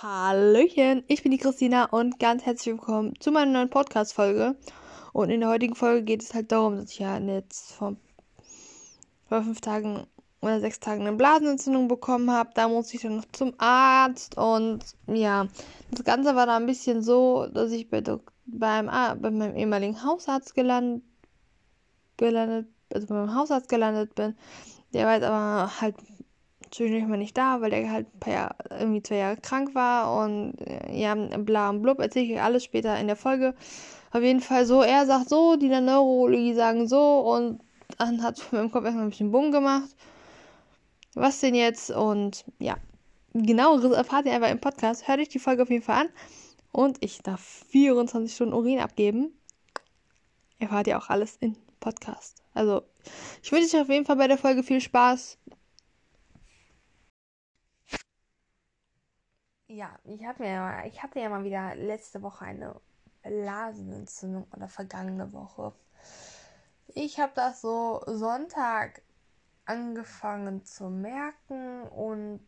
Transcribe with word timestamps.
Hallöchen, 0.00 1.02
ich 1.08 1.24
bin 1.24 1.32
die 1.32 1.38
Christina 1.38 1.86
und 1.86 2.20
ganz 2.20 2.46
herzlich 2.46 2.72
willkommen 2.72 3.14
zu 3.18 3.32
meiner 3.32 3.50
neuen 3.50 3.68
Podcast-Folge. 3.68 4.54
Und 5.12 5.30
in 5.30 5.40
der 5.40 5.48
heutigen 5.48 5.74
Folge 5.74 6.04
geht 6.04 6.22
es 6.22 6.34
halt 6.34 6.52
darum, 6.52 6.76
dass 6.76 6.92
ich 6.92 7.00
ja 7.00 7.18
jetzt 7.18 7.72
vor, 7.72 7.96
vor 9.28 9.42
fünf 9.42 9.60
Tagen 9.60 10.06
oder 10.40 10.60
sechs 10.60 10.78
Tagen 10.78 11.00
eine 11.00 11.16
Blasenentzündung 11.16 11.88
bekommen 11.88 12.30
habe. 12.30 12.50
Da 12.54 12.68
musste 12.68 12.94
ich 12.94 13.02
dann 13.02 13.16
noch 13.16 13.24
zum 13.32 13.54
Arzt 13.58 14.36
und 14.36 14.84
ja, 15.08 15.48
das 15.90 16.04
Ganze 16.04 16.36
war 16.36 16.46
da 16.46 16.58
ein 16.58 16.66
bisschen 16.66 17.02
so, 17.02 17.48
dass 17.52 17.72
ich 17.72 17.90
bei, 17.90 18.00
beim, 18.46 18.86
bei 18.86 19.30
meinem 19.32 19.56
ehemaligen 19.56 20.04
Hausarzt 20.04 20.54
gelandet, 20.54 21.02
gelandet, 22.18 22.68
also 22.94 23.08
bei 23.08 23.14
meinem 23.16 23.34
Hausarzt 23.34 23.68
gelandet 23.68 24.14
bin. 24.14 24.36
Der 24.92 25.06
war 25.06 25.14
jetzt 25.14 25.24
aber 25.24 25.80
halt 25.80 25.96
zwischendurch 26.70 27.06
mal 27.06 27.16
nicht 27.16 27.36
da, 27.36 27.60
weil 27.60 27.70
der 27.70 27.90
halt 27.90 28.06
Jahre, 28.26 28.54
irgendwie 28.70 29.02
zwei 29.02 29.16
Jahre 29.16 29.36
krank 29.36 29.74
war 29.74 30.24
und 30.24 30.54
äh, 30.60 30.98
ja, 30.98 31.14
bla 31.14 31.70
und 31.70 31.82
blub, 31.82 32.00
erzähle 32.00 32.24
ich 32.26 32.32
euch 32.32 32.42
alles 32.42 32.64
später 32.64 32.98
in 32.98 33.06
der 33.06 33.16
Folge. 33.16 33.54
Auf 34.12 34.22
jeden 34.22 34.40
Fall 34.40 34.66
so, 34.66 34.82
er 34.82 35.06
sagt 35.06 35.28
so, 35.28 35.56
die 35.56 35.68
der 35.68 35.80
Neurologie 35.80 36.54
sagen 36.54 36.88
so 36.88 37.20
und 37.20 37.60
dann 37.98 38.22
hat 38.22 38.38
es 38.38 38.52
meinem 38.52 38.70
Kopf 38.70 38.84
erstmal 38.84 39.06
ein 39.06 39.10
bisschen 39.10 39.32
Bumm 39.32 39.52
gemacht. 39.52 39.88
Was 41.14 41.40
denn 41.40 41.54
jetzt? 41.54 41.90
Und 41.90 42.44
ja, 42.58 42.76
genaueres 43.32 43.92
erfahrt 43.92 44.26
ihr 44.26 44.32
einfach 44.32 44.50
im 44.50 44.60
Podcast. 44.60 45.08
Hört 45.08 45.20
euch 45.20 45.28
die 45.28 45.38
Folge 45.38 45.62
auf 45.62 45.70
jeden 45.70 45.82
Fall 45.82 46.02
an. 46.02 46.08
Und 46.70 46.98
ich 47.00 47.22
darf 47.22 47.40
24 47.70 48.34
Stunden 48.34 48.54
Urin 48.54 48.78
abgeben. 48.78 49.32
Erfahrt 50.58 50.86
ihr 50.86 50.98
auch 50.98 51.08
alles 51.08 51.36
im 51.40 51.56
Podcast. 51.80 52.42
Also, 52.54 52.82
ich 53.42 53.50
wünsche 53.52 53.76
euch 53.76 53.82
auf 53.82 53.88
jeden 53.88 54.04
Fall 54.04 54.16
bei 54.16 54.28
der 54.28 54.38
Folge 54.38 54.62
viel 54.62 54.80
Spaß. 54.80 55.38
Ja, 59.70 59.90
ich, 60.04 60.24
hab 60.24 60.40
mir 60.40 60.82
ich 60.86 61.02
hatte 61.02 61.20
ja 61.20 61.28
mal 61.28 61.44
wieder 61.44 61.74
letzte 61.74 62.22
Woche 62.22 62.46
eine 62.46 62.74
Blasenentzündung 63.22 64.46
oder 64.56 64.66
vergangene 64.66 65.30
Woche. 65.34 65.74
Ich 66.94 67.20
habe 67.20 67.32
das 67.34 67.60
so 67.60 68.02
Sonntag 68.06 69.02
angefangen 69.66 70.64
zu 70.64 70.88
merken 70.88 71.82
und 71.82 72.40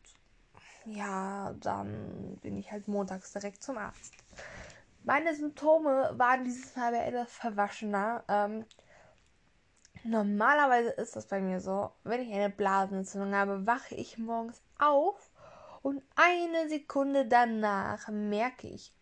ja, 0.86 1.52
dann 1.60 2.38
bin 2.40 2.56
ich 2.56 2.72
halt 2.72 2.88
montags 2.88 3.34
direkt 3.34 3.62
zum 3.62 3.76
Arzt. 3.76 4.14
Meine 5.04 5.34
Symptome 5.34 6.14
waren 6.16 6.44
dieses 6.44 6.74
Mal 6.74 6.94
etwas 6.94 7.30
verwaschener. 7.32 8.24
Ähm, 8.28 8.64
normalerweise 10.04 10.88
ist 10.88 11.16
das 11.16 11.26
bei 11.26 11.42
mir 11.42 11.60
so, 11.60 11.90
wenn 12.02 12.22
ich 12.22 12.32
eine 12.32 12.48
Blasenentzündung 12.48 13.34
habe, 13.34 13.66
wache 13.66 13.94
ich 13.94 14.16
morgens 14.16 14.62
auf 14.78 15.30
und 15.82 16.02
eine 16.14 16.68
Sekunde 16.68 17.26
danach 17.26 18.08
merke 18.08 18.68
ich, 18.68 18.92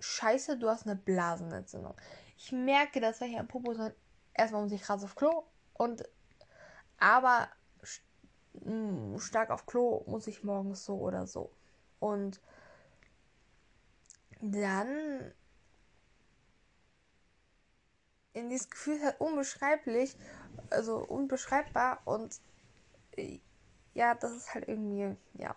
scheiße, 0.00 0.58
du 0.58 0.68
hast 0.68 0.86
eine 0.86 0.96
Blasenentzündung. 0.96 1.94
Ich 2.36 2.52
merke 2.52 3.00
das, 3.00 3.20
weil 3.20 3.30
ich 3.30 3.38
am 3.38 3.48
Popo 3.48 3.74
so, 3.74 3.90
erstmal 4.32 4.62
muss 4.62 4.72
ich 4.72 4.82
krass 4.82 5.04
auf 5.04 5.14
Klo 5.14 5.44
und 5.74 6.04
aber 6.98 7.48
st 7.84 8.02
stark 9.18 9.50
auf 9.50 9.66
Klo 9.66 10.04
muss 10.06 10.26
ich 10.26 10.44
morgens 10.44 10.84
so 10.84 10.96
oder 10.96 11.26
so. 11.26 11.50
Und 12.00 12.40
dann 14.40 15.32
in 18.32 18.48
dieses 18.48 18.68
Gefühl 18.68 19.02
halt 19.02 19.20
unbeschreiblich, 19.20 20.16
also 20.70 20.98
unbeschreibbar 20.98 22.00
und 22.04 22.40
äh, 23.16 23.38
ja, 23.94 24.14
das 24.14 24.32
ist 24.32 24.54
halt 24.54 24.68
irgendwie, 24.68 25.16
ja, 25.34 25.54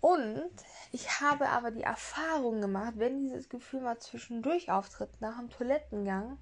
und 0.00 0.50
ich 0.92 1.20
habe 1.20 1.48
aber 1.48 1.70
die 1.70 1.82
Erfahrung 1.82 2.60
gemacht, 2.60 2.94
wenn 2.96 3.20
dieses 3.20 3.48
Gefühl 3.48 3.80
mal 3.80 3.98
zwischendurch 3.98 4.70
auftritt, 4.70 5.20
nach 5.20 5.38
dem 5.38 5.50
Toilettengang, 5.50 6.38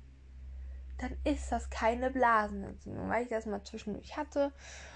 dann 0.98 1.16
ist 1.24 1.50
das 1.50 1.70
keine 1.70 2.10
Blasenentzündung, 2.10 3.08
weil 3.08 3.24
ich 3.24 3.28
das 3.28 3.46
mal 3.46 3.62
zwischendurch 3.64 4.16
hatte 4.16 4.52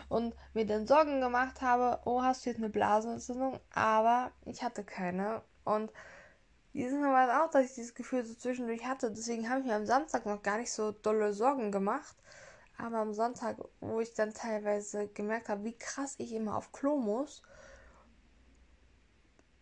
und 0.08 0.34
mir 0.54 0.66
dann 0.66 0.86
Sorgen 0.86 1.20
gemacht 1.20 1.60
habe, 1.60 2.00
oh, 2.04 2.22
hast 2.22 2.44
du 2.44 2.50
jetzt 2.50 2.58
eine 2.58 2.68
Blasenentzündung? 2.68 3.58
Aber 3.74 4.30
ich 4.44 4.62
hatte 4.62 4.84
keine. 4.84 5.42
Und 5.64 5.92
dieses 6.72 6.98
Mal 6.98 7.12
war 7.12 7.28
es 7.28 7.42
auch, 7.42 7.50
dass 7.50 7.66
ich 7.66 7.74
dieses 7.74 7.94
Gefühl 7.94 8.24
so 8.24 8.34
zwischendurch 8.34 8.86
hatte. 8.86 9.10
Deswegen 9.10 9.50
habe 9.50 9.60
ich 9.60 9.66
mir 9.66 9.74
am 9.74 9.86
Samstag 9.86 10.24
noch 10.24 10.42
gar 10.42 10.58
nicht 10.58 10.72
so 10.72 10.92
dolle 10.92 11.32
Sorgen 11.32 11.72
gemacht. 11.72 12.16
Aber 12.78 12.98
am 12.98 13.12
Sonntag, 13.12 13.56
wo 13.80 14.00
ich 14.00 14.14
dann 14.14 14.32
teilweise 14.32 15.08
gemerkt 15.08 15.48
habe, 15.48 15.64
wie 15.64 15.76
krass 15.76 16.14
ich 16.18 16.32
immer 16.32 16.56
auf 16.56 16.70
Klo 16.70 16.96
muss 16.96 17.42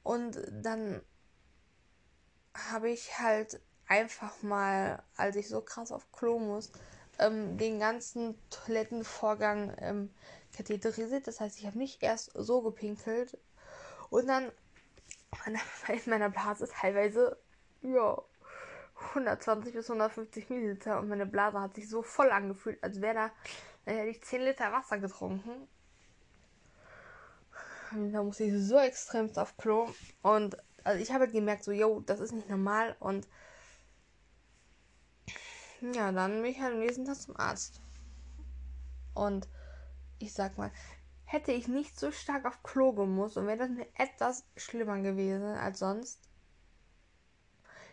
und 0.06 0.40
dann 0.62 1.02
habe 2.54 2.90
ich 2.90 3.18
halt 3.18 3.60
einfach 3.88 4.40
mal, 4.42 5.02
als 5.16 5.34
ich 5.34 5.48
so 5.48 5.60
krass 5.60 5.90
auf 5.90 6.12
Klo 6.12 6.38
muss, 6.38 6.70
ähm, 7.18 7.58
den 7.58 7.80
ganzen 7.80 8.38
Toilettenvorgang 8.50 9.74
ähm, 9.80 10.14
katheterisiert. 10.56 11.26
Das 11.26 11.40
heißt, 11.40 11.58
ich 11.58 11.66
habe 11.66 11.78
nicht 11.78 12.04
erst 12.04 12.30
so 12.34 12.62
gepinkelt 12.62 13.36
und 14.08 14.28
dann 14.28 14.52
in 15.44 15.58
meiner 16.06 16.30
Blase 16.30 16.68
teilweise 16.68 17.36
ja 17.82 18.22
120 19.10 19.74
bis 19.74 19.90
150 19.90 20.50
Milliliter 20.50 21.00
und 21.00 21.08
meine 21.08 21.26
Blase 21.26 21.60
hat 21.60 21.74
sich 21.74 21.88
so 21.88 22.02
voll 22.02 22.30
angefühlt, 22.30 22.80
als 22.80 23.00
wäre 23.00 23.14
da, 23.14 23.30
als 23.84 23.96
hätte 23.98 24.10
ich 24.10 24.22
10 24.22 24.42
Liter 24.42 24.70
Wasser 24.70 24.98
getrunken. 24.98 25.66
Da 27.92 28.22
musste 28.22 28.44
ich 28.44 28.54
so 28.54 28.78
extrem 28.78 29.34
auf 29.36 29.56
Klo. 29.56 29.88
Und 30.22 30.56
also 30.84 31.02
ich 31.02 31.10
habe 31.10 31.24
halt 31.24 31.32
gemerkt, 31.32 31.64
so, 31.64 31.72
yo, 31.72 32.00
das 32.00 32.20
ist 32.20 32.32
nicht 32.32 32.48
normal. 32.48 32.96
Und 33.00 33.28
ja, 35.80 36.12
dann 36.12 36.42
bin 36.42 36.50
ich 36.50 36.60
halt 36.60 36.74
am 36.74 36.80
nächsten 36.80 37.04
Tag 37.04 37.16
zum 37.16 37.36
Arzt. 37.36 37.80
Und 39.14 39.48
ich 40.18 40.32
sag 40.32 40.58
mal, 40.58 40.70
hätte 41.24 41.52
ich 41.52 41.68
nicht 41.68 41.98
so 41.98 42.10
stark 42.12 42.44
auf 42.44 42.62
Klo 42.62 42.92
gemusst 42.92 43.36
und 43.36 43.46
wäre 43.46 43.58
das 43.58 43.70
mir 43.70 43.86
etwas 43.94 44.44
schlimmer 44.56 45.00
gewesen 45.00 45.44
als 45.44 45.80
sonst, 45.80 46.20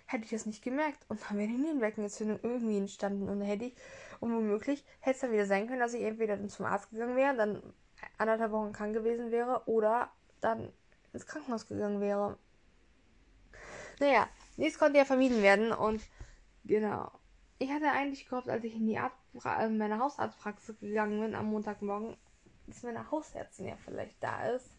hätte 0.05 0.25
ich 0.25 0.31
das 0.31 0.45
nicht 0.45 0.63
gemerkt. 0.63 1.05
Und 1.09 1.21
dann 1.27 1.37
wäre 1.37 1.47
die 1.47 1.57
Nebenwirkenentzündung 1.57 2.39
irgendwie 2.43 2.77
entstanden. 2.77 3.29
Und 3.29 3.39
dann 3.39 3.47
hätte 3.47 3.65
ich, 3.65 3.75
und 4.19 4.33
womöglich, 4.33 4.85
hätte 4.99 5.15
es 5.15 5.21
dann 5.21 5.31
wieder 5.31 5.45
sein 5.45 5.67
können, 5.67 5.79
dass 5.79 5.93
ich 5.93 6.03
entweder 6.03 6.47
zum 6.47 6.65
Arzt 6.65 6.91
gegangen 6.91 7.15
wäre, 7.15 7.35
dann 7.35 7.73
anderthalb 8.17 8.51
Wochen 8.51 8.73
krank 8.73 8.93
gewesen 8.93 9.31
wäre 9.31 9.63
oder 9.65 10.11
dann 10.41 10.71
ins 11.13 11.25
Krankenhaus 11.25 11.67
gegangen 11.67 12.01
wäre. 12.01 12.37
Naja, 13.99 14.27
nichts 14.57 14.79
konnte 14.79 14.97
ja 14.97 15.05
vermieden 15.05 15.41
werden 15.41 15.71
und 15.71 16.01
genau. 16.65 17.11
Ich 17.59 17.71
hatte 17.71 17.91
eigentlich 17.91 18.27
gehofft, 18.27 18.49
als 18.49 18.63
ich 18.63 18.75
in 18.75 18.87
die 18.87 18.97
Arzt 18.97 19.17
äh, 19.45 19.69
meine 19.69 19.99
Hausarztpraxis 19.99 20.79
gegangen 20.79 21.21
bin 21.21 21.35
am 21.35 21.45
Montagmorgen, 21.45 22.17
dass 22.67 22.83
meine 22.83 23.09
Hausärztin 23.09 23.67
ja 23.67 23.77
vielleicht 23.77 24.21
da 24.21 24.49
ist. 24.49 24.69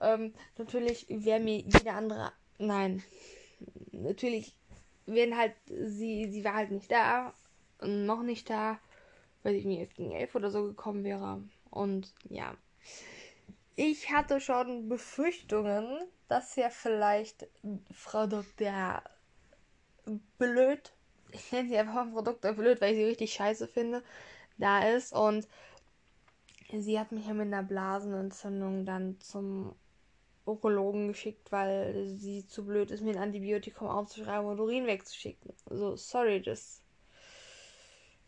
Ähm, 0.00 0.34
natürlich 0.56 1.06
wäre 1.08 1.40
mir 1.40 1.58
jeder 1.58 1.94
andere. 1.94 2.32
Nein. 2.58 3.02
Natürlich, 3.92 4.56
wenn 5.06 5.36
halt 5.36 5.54
sie, 5.66 6.30
sie 6.30 6.44
war 6.44 6.54
halt 6.54 6.70
nicht 6.70 6.90
da 6.90 7.32
und 7.78 8.06
noch 8.06 8.22
nicht 8.22 8.50
da, 8.50 8.78
weil 9.42 9.54
ich 9.54 9.64
mir 9.64 9.78
jetzt 9.78 9.94
gegen 9.94 10.12
elf 10.12 10.34
oder 10.34 10.50
so 10.50 10.64
gekommen 10.64 11.04
wäre. 11.04 11.42
Und 11.70 12.14
ja. 12.28 12.54
Ich 13.76 14.10
hatte 14.10 14.40
schon 14.40 14.88
Befürchtungen, 14.88 16.00
dass 16.28 16.56
ja 16.56 16.70
vielleicht 16.70 17.46
Frau 17.92 18.26
Dr. 18.26 19.02
Blöd, 20.38 20.92
ich 21.30 21.52
nenne 21.52 21.68
sie 21.68 21.78
einfach 21.78 22.06
Frau 22.10 22.22
Dr. 22.22 22.52
Blöd, 22.54 22.80
weil 22.80 22.92
ich 22.92 22.98
sie 22.98 23.04
richtig 23.04 23.32
scheiße 23.32 23.68
finde, 23.68 24.02
da 24.56 24.88
ist. 24.88 25.12
Und 25.12 25.46
sie 26.72 26.98
hat 26.98 27.12
mich 27.12 27.26
ja 27.26 27.34
mit 27.34 27.46
einer 27.46 27.62
Blasenentzündung 27.62 28.84
dann 28.84 29.20
zum 29.20 29.74
Urologen 30.44 31.08
geschickt, 31.08 31.52
weil 31.52 32.08
sie 32.08 32.46
zu 32.46 32.64
blöd 32.64 32.90
ist, 32.90 33.02
mir 33.02 33.12
ein 33.12 33.22
Antibiotikum 33.22 33.88
aufzuschreiben 33.88 34.46
und 34.46 34.60
Urin 34.60 34.86
wegzuschicken. 34.86 35.52
So, 35.70 35.96
sorry, 35.96 36.42
das. 36.42 36.82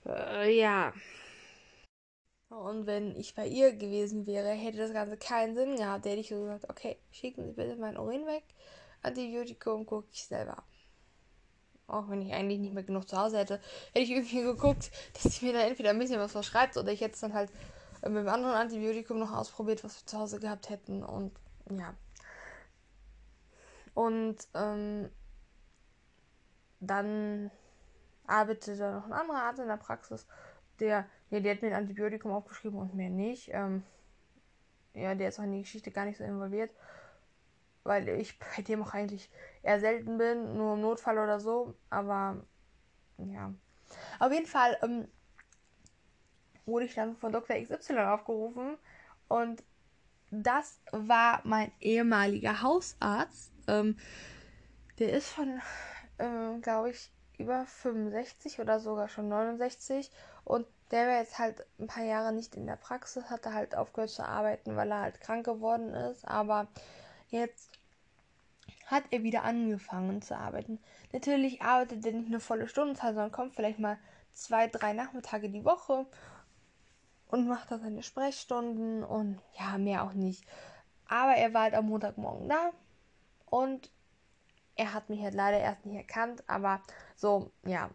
Äh, 0.06 0.58
ja. 0.58 0.92
Und 2.50 2.86
wenn 2.86 3.14
ich 3.14 3.36
bei 3.36 3.46
ihr 3.46 3.72
gewesen 3.72 4.26
wäre, 4.26 4.48
hätte 4.48 4.78
das 4.78 4.92
Ganze 4.92 5.16
keinen 5.16 5.54
Sinn 5.54 5.76
gehabt. 5.76 6.04
Da 6.04 6.10
hätte 6.10 6.20
ich 6.20 6.28
so 6.28 6.40
gesagt, 6.40 6.68
okay, 6.68 6.98
schicken 7.12 7.46
Sie 7.46 7.52
bitte 7.52 7.76
mein 7.76 7.96
Urin 7.96 8.26
weg, 8.26 8.42
Antibiotikum 9.02 9.86
gucke 9.86 10.08
ich 10.12 10.26
selber. 10.26 10.62
Auch 11.86 12.08
wenn 12.08 12.22
ich 12.22 12.32
eigentlich 12.32 12.58
nicht 12.58 12.74
mehr 12.74 12.82
genug 12.82 13.08
zu 13.08 13.16
Hause 13.16 13.38
hätte, 13.38 13.60
hätte 13.92 14.00
ich 14.00 14.10
irgendwie 14.10 14.42
geguckt, 14.42 14.90
dass 15.14 15.34
sie 15.34 15.46
mir 15.46 15.52
da 15.52 15.60
entweder 15.60 15.90
ein 15.90 15.98
bisschen 15.98 16.20
was 16.20 16.32
verschreibt 16.32 16.76
oder 16.76 16.92
ich 16.92 17.00
hätte 17.00 17.14
es 17.14 17.20
dann 17.20 17.34
halt 17.34 17.50
mit 18.02 18.16
einem 18.16 18.28
anderen 18.28 18.54
Antibiotikum 18.54 19.18
noch 19.18 19.32
ausprobiert, 19.32 19.84
was 19.84 20.00
wir 20.00 20.06
zu 20.06 20.18
Hause 20.18 20.40
gehabt 20.40 20.70
hätten. 20.70 21.04
Und 21.04 21.32
ja. 21.70 21.94
Und 23.94 24.36
ähm, 24.54 25.10
dann 26.80 27.50
arbeitete 28.26 28.76
da 28.76 28.92
noch 28.92 29.06
ein 29.06 29.12
anderer 29.12 29.42
Arzt 29.42 29.60
in 29.60 29.68
der 29.68 29.76
Praxis 29.76 30.26
der, 30.80 31.06
ja, 31.30 31.40
der 31.40 31.54
hat 31.54 31.62
mir 31.62 31.68
ein 31.68 31.74
Antibiotikum 31.82 32.32
aufgeschrieben 32.32 32.78
und 32.78 32.94
mehr 32.94 33.10
nicht. 33.10 33.50
Ähm, 33.52 33.82
ja, 34.94 35.14
der 35.14 35.28
ist 35.28 35.38
auch 35.38 35.44
in 35.44 35.52
die 35.52 35.62
Geschichte 35.62 35.90
gar 35.90 36.04
nicht 36.04 36.18
so 36.18 36.24
involviert. 36.24 36.74
weil 37.84 38.08
ich 38.08 38.38
bei 38.56 38.62
dem 38.62 38.82
auch 38.82 38.94
eigentlich 38.94 39.30
eher 39.62 39.80
selten 39.80 40.18
bin, 40.18 40.56
nur 40.56 40.74
im 40.74 40.80
Notfall 40.80 41.18
oder 41.18 41.40
so. 41.40 41.74
Aber 41.88 42.44
ja. 43.18 43.54
Auf 44.18 44.32
jeden 44.32 44.46
Fall 44.46 44.76
ähm, 44.82 45.08
wurde 46.66 46.86
ich 46.86 46.94
dann 46.94 47.16
von 47.16 47.32
Dr. 47.32 47.56
XY 47.56 47.98
aufgerufen 48.00 48.76
und 49.28 49.62
das 50.30 50.80
war 50.92 51.40
mein 51.44 51.72
ehemaliger 51.80 52.62
Hausarzt. 52.62 53.52
Ähm, 53.66 53.96
der 54.98 55.12
ist 55.12 55.28
von, 55.28 55.60
ähm, 56.18 56.60
glaube 56.62 56.90
ich, 56.90 57.12
über 57.38 57.66
65 57.66 58.60
oder 58.60 58.78
sogar 58.78 59.08
schon 59.08 59.28
69 59.28 60.10
und 60.44 60.66
der 60.90 61.06
war 61.06 61.18
jetzt 61.18 61.38
halt 61.38 61.64
ein 61.78 61.86
paar 61.86 62.04
Jahre 62.04 62.32
nicht 62.32 62.56
in 62.56 62.66
der 62.66 62.76
Praxis, 62.76 63.30
hatte 63.30 63.54
halt 63.54 63.74
aufgehört 63.74 64.10
zu 64.10 64.24
arbeiten, 64.24 64.76
weil 64.76 64.90
er 64.90 65.00
halt 65.00 65.20
krank 65.20 65.44
geworden 65.44 65.94
ist, 65.94 66.26
aber 66.26 66.68
jetzt 67.28 67.70
hat 68.86 69.04
er 69.10 69.22
wieder 69.22 69.44
angefangen 69.44 70.20
zu 70.20 70.36
arbeiten. 70.36 70.80
Natürlich 71.12 71.62
arbeitet 71.62 72.04
er 72.04 72.12
nicht 72.12 72.26
eine 72.26 72.40
volle 72.40 72.66
Stundenzahl, 72.66 73.14
sondern 73.14 73.32
kommt 73.32 73.54
vielleicht 73.54 73.78
mal 73.78 73.98
zwei, 74.32 74.66
drei 74.66 74.92
Nachmittage 74.92 75.48
die 75.48 75.64
Woche 75.64 76.06
und 77.28 77.46
macht 77.46 77.70
da 77.70 77.78
seine 77.78 78.02
Sprechstunden 78.02 79.04
und 79.04 79.40
ja, 79.58 79.78
mehr 79.78 80.02
auch 80.04 80.12
nicht. 80.12 80.44
Aber 81.06 81.34
er 81.34 81.54
war 81.54 81.62
halt 81.62 81.74
am 81.74 81.86
Montagmorgen 81.86 82.48
da 82.48 82.72
und 83.46 83.90
er 84.76 84.94
hat 84.94 85.08
mich 85.08 85.22
halt 85.22 85.34
leider 85.34 85.58
erst 85.58 85.84
nicht 85.86 85.96
erkannt, 85.96 86.42
aber 86.48 86.80
so, 87.16 87.52
ja. 87.64 87.90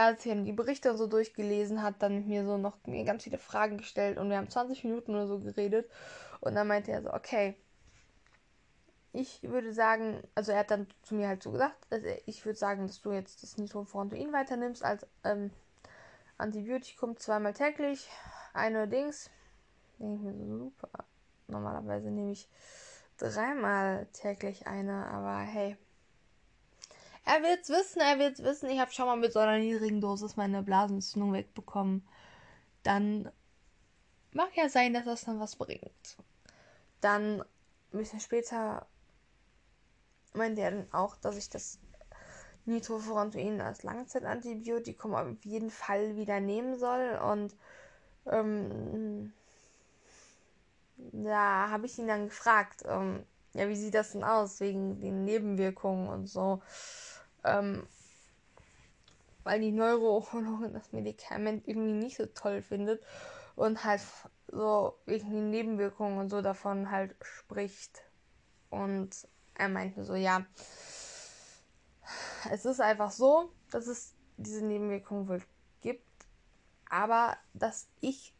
Er 0.00 0.16
sich 0.16 0.32
dann 0.32 0.46
die 0.46 0.52
Berichte 0.52 0.90
und 0.90 0.96
so 0.96 1.06
durchgelesen, 1.06 1.82
hat 1.82 1.96
dann 1.98 2.26
mir 2.26 2.46
so 2.46 2.56
noch 2.56 2.78
mir 2.86 3.04
ganz 3.04 3.24
viele 3.24 3.36
Fragen 3.36 3.76
gestellt 3.76 4.16
und 4.16 4.30
wir 4.30 4.38
haben 4.38 4.48
20 4.48 4.82
Minuten 4.84 5.14
oder 5.14 5.26
so 5.26 5.40
geredet. 5.40 5.90
Und 6.40 6.54
dann 6.54 6.68
meinte 6.68 6.90
er 6.90 7.02
so, 7.02 7.12
okay, 7.12 7.54
ich 9.12 9.42
würde 9.42 9.74
sagen, 9.74 10.22
also 10.34 10.52
er 10.52 10.60
hat 10.60 10.70
dann 10.70 10.86
zu 11.02 11.14
mir 11.14 11.28
halt 11.28 11.42
so 11.42 11.50
gesagt, 11.50 11.86
also 11.90 12.06
ich 12.24 12.46
würde 12.46 12.58
sagen, 12.58 12.86
dass 12.86 13.02
du 13.02 13.12
jetzt 13.12 13.42
das 13.42 13.58
Nitrofurantoin 13.58 14.32
weiternimmst 14.32 14.82
als 14.82 15.06
ähm, 15.22 15.50
Antibiotikum 16.38 17.18
zweimal 17.18 17.52
täglich. 17.52 18.08
Eine 18.54 18.88
Dings. 18.88 19.28
Denke 19.98 20.14
ich 20.14 20.22
mir 20.22 20.46
so 20.46 20.58
super. 20.60 21.04
Normalerweise 21.46 22.10
nehme 22.10 22.32
ich 22.32 22.48
dreimal 23.18 24.06
täglich 24.14 24.66
eine, 24.66 25.08
aber 25.08 25.40
hey. 25.40 25.76
Er 27.24 27.42
wird's 27.42 27.68
wissen, 27.68 28.00
er 28.00 28.18
wird's 28.18 28.42
wissen. 28.42 28.70
Ich 28.70 28.80
habe 28.80 28.92
schon 28.92 29.06
mal 29.06 29.16
mit 29.16 29.32
so 29.32 29.38
einer 29.38 29.58
niedrigen 29.58 30.00
Dosis 30.00 30.36
meine 30.36 30.62
Blasenentzündung 30.62 31.32
wegbekommen. 31.32 32.06
Dann 32.82 33.30
mag 34.32 34.56
ja 34.56 34.68
sein, 34.68 34.94
dass 34.94 35.04
das 35.04 35.24
dann 35.24 35.40
was 35.40 35.56
bringt. 35.56 36.16
Dann 37.00 37.40
ein 37.40 37.98
bisschen 37.98 38.20
später 38.20 38.86
meinte 40.32 40.62
er 40.62 40.70
dann 40.70 40.92
auch, 40.92 41.16
dass 41.16 41.36
ich 41.36 41.50
das 41.50 41.78
Nitrofurantoin 42.66 43.60
als 43.60 43.82
Langzeitantibiotikum 43.82 45.14
auf 45.14 45.44
jeden 45.44 45.70
Fall 45.70 46.16
wieder 46.16 46.40
nehmen 46.40 46.78
soll. 46.78 47.18
Und 47.18 47.56
ähm, 48.26 49.32
da 50.96 51.70
habe 51.70 51.86
ich 51.86 51.98
ihn 51.98 52.06
dann 52.06 52.26
gefragt, 52.26 52.84
ähm, 52.86 53.24
ja, 53.54 53.68
wie 53.68 53.76
sieht 53.76 53.94
das 53.94 54.12
denn 54.12 54.22
aus 54.22 54.60
wegen 54.60 55.00
den 55.00 55.24
Nebenwirkungen 55.24 56.08
und 56.08 56.26
so. 56.26 56.62
Ähm, 57.44 57.86
weil 59.44 59.60
die 59.60 59.72
Neurourologin 59.72 60.72
das 60.72 60.92
Medikament 60.92 61.66
irgendwie 61.66 61.92
nicht 61.92 62.16
so 62.16 62.26
toll 62.26 62.62
findet 62.62 63.02
und 63.56 63.84
halt 63.84 64.02
so 64.48 64.98
wegen 65.06 65.30
den 65.30 65.50
Nebenwirkungen 65.50 66.18
und 66.18 66.30
so 66.30 66.42
davon 66.42 66.90
halt 66.90 67.16
spricht. 67.20 68.02
Und 68.68 69.26
er 69.54 69.68
meinte 69.68 70.04
so, 70.04 70.14
ja, 70.14 70.46
es 72.50 72.64
ist 72.64 72.80
einfach 72.80 73.10
so, 73.10 73.52
dass 73.70 73.86
es 73.86 74.14
diese 74.36 74.64
Nebenwirkungen 74.64 75.28
wohl 75.28 75.42
gibt, 75.80 76.06
aber 76.88 77.36
dass 77.54 77.88
ich, 78.00 78.34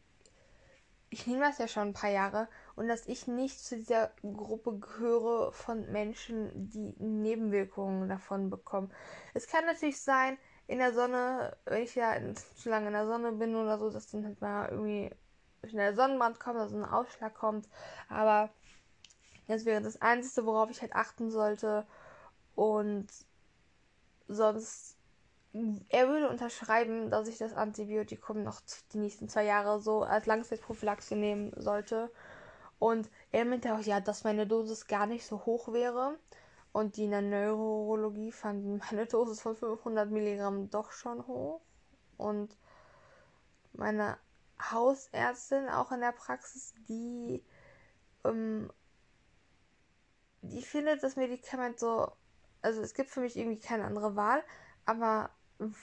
ich 1.09 1.27
nehme 1.27 1.41
das 1.41 1.57
ja 1.57 1.67
schon 1.67 1.89
ein 1.89 1.93
paar 1.93 2.09
Jahre 2.09 2.47
und 2.81 2.87
dass 2.87 3.05
ich 3.05 3.27
nicht 3.27 3.59
zu 3.59 3.75
dieser 3.75 4.09
Gruppe 4.23 4.79
gehöre 4.79 5.51
von 5.51 5.91
Menschen, 5.91 6.49
die 6.71 6.95
Nebenwirkungen 6.97 8.09
davon 8.09 8.49
bekommen. 8.49 8.91
Es 9.35 9.45
kann 9.45 9.67
natürlich 9.67 10.01
sein, 10.01 10.35
in 10.65 10.79
der 10.79 10.91
Sonne, 10.91 11.55
wenn 11.65 11.83
ich 11.83 11.93
ja 11.93 12.15
zu 12.55 12.69
lange 12.69 12.87
in 12.87 12.93
der 12.93 13.05
Sonne 13.05 13.33
bin 13.33 13.55
oder 13.55 13.77
so, 13.77 13.91
dass 13.91 14.09
dann 14.09 14.25
halt 14.25 14.41
mal 14.41 14.69
irgendwie 14.69 15.11
schnell 15.69 15.93
Sonnenbrand 15.93 16.39
kommt, 16.39 16.57
also 16.57 16.75
ein 16.75 16.83
Ausschlag 16.83 17.35
kommt, 17.35 17.69
aber 18.09 18.49
das 19.47 19.65
wäre 19.65 19.83
das 19.83 20.01
Einzige, 20.01 20.47
worauf 20.47 20.71
ich 20.71 20.81
halt 20.81 20.95
achten 20.95 21.29
sollte. 21.29 21.85
Und 22.55 23.09
sonst, 24.27 24.97
er 25.89 26.07
würde 26.07 26.29
unterschreiben, 26.29 27.11
dass 27.11 27.27
ich 27.27 27.37
das 27.37 27.53
Antibiotikum 27.53 28.41
noch 28.41 28.59
die 28.91 28.97
nächsten 28.97 29.29
zwei 29.29 29.45
Jahre 29.45 29.79
so 29.79 30.01
als 30.01 30.25
Langzeitprophylaxe 30.25 31.15
nehmen 31.15 31.53
sollte. 31.57 32.09
Und 32.81 33.11
er 33.31 33.45
meinte 33.45 33.75
auch, 33.75 33.79
ja, 33.81 33.99
dass 33.99 34.23
meine 34.23 34.47
Dosis 34.47 34.87
gar 34.87 35.05
nicht 35.05 35.23
so 35.23 35.45
hoch 35.45 35.71
wäre. 35.71 36.17
Und 36.71 36.97
die 36.97 37.03
in 37.03 37.11
der 37.11 37.21
Neurologie 37.21 38.31
fanden 38.31 38.81
meine 38.91 39.05
Dosis 39.05 39.39
von 39.39 39.55
500 39.55 40.09
Milligramm 40.09 40.71
doch 40.71 40.91
schon 40.91 41.27
hoch. 41.27 41.61
Und 42.17 42.57
meine 43.73 44.17
Hausärztin 44.59 45.69
auch 45.69 45.91
in 45.91 46.01
der 46.01 46.11
Praxis, 46.11 46.73
die 46.89 47.43
ähm, 48.23 48.71
die 50.41 50.63
findet 50.63 51.03
das 51.03 51.15
Medikament 51.17 51.79
so, 51.79 52.11
also 52.63 52.81
es 52.81 52.95
gibt 52.95 53.11
für 53.11 53.19
mich 53.19 53.37
irgendwie 53.37 53.59
keine 53.59 53.85
andere 53.85 54.15
Wahl, 54.15 54.43
aber 54.87 55.29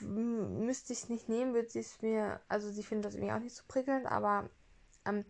müsste 0.00 0.92
ich 0.92 1.04
es 1.04 1.08
nicht 1.08 1.28
nehmen, 1.28 1.54
würde 1.54 1.68
sie 1.68 1.78
es 1.78 2.02
mir, 2.02 2.40
also 2.48 2.68
sie 2.72 2.82
findet 2.82 3.06
das 3.06 3.14
irgendwie 3.14 3.32
auch 3.32 3.38
nicht 3.38 3.54
so 3.54 3.62
prickelnd, 3.68 4.06
aber 4.06 4.50
ähm, 5.08 5.25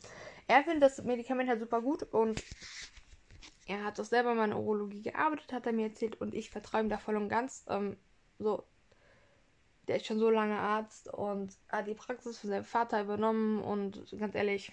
er 0.46 0.64
findet 0.64 0.82
das 0.82 1.02
Medikament 1.04 1.48
halt 1.48 1.60
super 1.60 1.80
gut 1.82 2.02
und 2.02 2.42
er 3.66 3.84
hat 3.84 4.00
auch 4.00 4.04
selber 4.04 4.34
mal 4.34 4.46
in 4.46 4.54
Urologie 4.54 5.02
gearbeitet, 5.02 5.52
hat 5.52 5.66
er 5.66 5.72
mir 5.72 5.88
erzählt 5.88 6.20
und 6.20 6.34
ich 6.34 6.50
vertraue 6.50 6.80
ihm 6.80 6.88
da 6.88 6.98
voll 6.98 7.16
und 7.16 7.28
ganz. 7.28 7.64
Ähm, 7.68 7.96
so, 8.38 8.64
der 9.86 9.96
ist 9.96 10.06
schon 10.06 10.18
so 10.18 10.30
lange 10.30 10.58
Arzt 10.58 11.12
und 11.12 11.52
hat 11.68 11.86
die 11.86 11.94
Praxis 11.94 12.38
von 12.38 12.50
seinem 12.50 12.64
Vater 12.64 13.02
übernommen 13.02 13.60
und 13.62 14.06
ganz 14.18 14.34
ehrlich, 14.34 14.72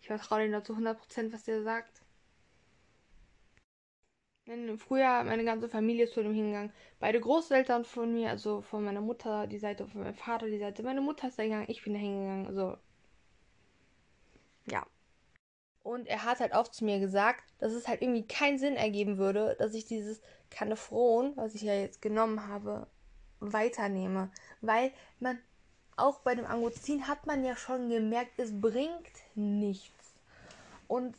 ich 0.00 0.06
vertraue 0.06 0.44
ihm 0.44 0.52
da 0.52 0.62
zu 0.62 0.74
100%, 0.74 1.32
was 1.32 1.44
der 1.44 1.62
sagt. 1.62 2.02
Früher 4.76 5.24
meine 5.24 5.44
ganze 5.44 5.70
Familie 5.70 6.04
ist 6.04 6.12
zu 6.12 6.22
dem 6.22 6.34
hingegangen. 6.34 6.70
Beide 7.00 7.18
Großeltern 7.18 7.86
von 7.86 8.12
mir, 8.12 8.28
also 8.28 8.60
von 8.60 8.84
meiner 8.84 9.00
Mutter 9.00 9.46
die 9.46 9.58
Seite, 9.58 9.86
von 9.86 10.02
meinem 10.02 10.14
Vater 10.14 10.46
die 10.46 10.58
Seite. 10.58 10.82
Meine 10.82 11.00
Mutter 11.00 11.28
ist 11.28 11.38
da 11.38 11.42
hingegangen, 11.42 11.70
ich 11.70 11.82
bin 11.82 11.94
da 11.94 11.98
hingegangen. 11.98 12.46
Also, 12.46 12.76
ja. 14.66 14.86
Und 15.82 16.06
er 16.06 16.24
hat 16.24 16.40
halt 16.40 16.54
auch 16.54 16.68
zu 16.68 16.84
mir 16.84 16.98
gesagt, 16.98 17.44
dass 17.58 17.72
es 17.72 17.86
halt 17.86 18.00
irgendwie 18.00 18.26
keinen 18.26 18.58
Sinn 18.58 18.74
ergeben 18.76 19.18
würde, 19.18 19.54
dass 19.58 19.74
ich 19.74 19.84
dieses 19.84 20.22
Canefron, 20.50 21.36
was 21.36 21.54
ich 21.54 21.62
ja 21.62 21.74
jetzt 21.74 22.00
genommen 22.00 22.48
habe, 22.48 22.86
weiternehme. 23.40 24.30
Weil 24.62 24.92
man, 25.20 25.38
auch 25.96 26.20
bei 26.20 26.34
dem 26.34 26.46
Angozin 26.46 27.06
hat 27.06 27.26
man 27.26 27.44
ja 27.44 27.54
schon 27.56 27.90
gemerkt, 27.90 28.32
es 28.38 28.58
bringt 28.58 29.12
nichts. 29.34 30.14
Und 30.88 31.16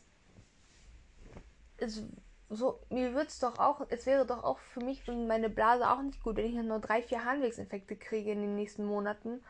es 1.77 2.03
so, 2.49 2.79
mir 2.89 3.13
wird 3.13 3.31
doch 3.41 3.57
auch, 3.59 3.85
es 3.89 4.05
wäre 4.05 4.25
doch 4.25 4.43
auch 4.43 4.59
für 4.59 4.79
mich 4.79 5.07
und 5.09 5.27
meine 5.27 5.49
Blase 5.49 5.89
auch 5.89 6.01
nicht 6.01 6.21
gut, 6.21 6.37
wenn 6.37 6.45
ich 6.45 6.53
nur 6.53 6.79
drei, 6.79 7.01
vier 7.01 7.25
Harnwegsinfekte 7.25 7.95
kriege 7.95 8.31
in 8.31 8.41
den 8.41 8.55
nächsten 8.55 8.85
Monaten. 8.85 9.43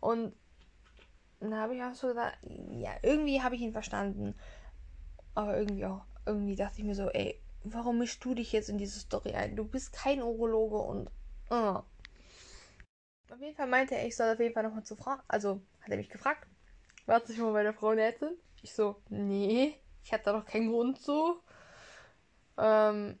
Und 0.00 0.34
da 1.50 1.56
habe 1.58 1.74
ich 1.74 1.82
auch 1.82 1.94
so 1.94 2.08
gesagt, 2.08 2.38
ja, 2.70 2.92
irgendwie 3.02 3.42
habe 3.42 3.54
ich 3.54 3.60
ihn 3.60 3.72
verstanden. 3.72 4.34
Aber 5.34 5.56
irgendwie 5.56 5.86
auch, 5.86 6.04
irgendwie 6.26 6.56
dachte 6.56 6.78
ich 6.78 6.84
mir 6.84 6.94
so, 6.94 7.08
ey, 7.08 7.40
warum 7.64 7.98
mischst 7.98 8.24
du 8.24 8.34
dich 8.34 8.52
jetzt 8.52 8.68
in 8.68 8.78
diese 8.78 9.00
Story 9.00 9.32
ein? 9.32 9.56
Du 9.56 9.64
bist 9.64 9.92
kein 9.92 10.22
Urologe 10.22 10.76
und. 10.76 11.10
Uh. 11.50 11.82
Auf 13.30 13.40
jeden 13.40 13.56
Fall 13.56 13.66
meinte 13.66 13.96
er, 13.96 14.06
ich 14.06 14.16
soll 14.16 14.32
auf 14.32 14.40
jeden 14.40 14.52
Fall 14.52 14.62
nochmal 14.62 14.84
zu 14.84 14.96
Frau. 14.96 15.16
Also 15.26 15.62
hat 15.80 15.90
er 15.90 15.96
mich 15.96 16.10
gefragt, 16.10 16.46
du 17.06 17.32
schon 17.32 17.44
mal 17.44 17.52
bei 17.52 17.62
der 17.62 17.74
Frauenärztin? 17.74 18.36
Ich 18.62 18.74
so, 18.74 18.96
nee, 19.08 19.80
ich 20.04 20.12
hatte 20.12 20.24
da 20.24 20.32
noch 20.32 20.44
keinen 20.44 20.70
Grund 20.70 21.00
zu. 21.00 21.40
Ähm, 22.58 23.18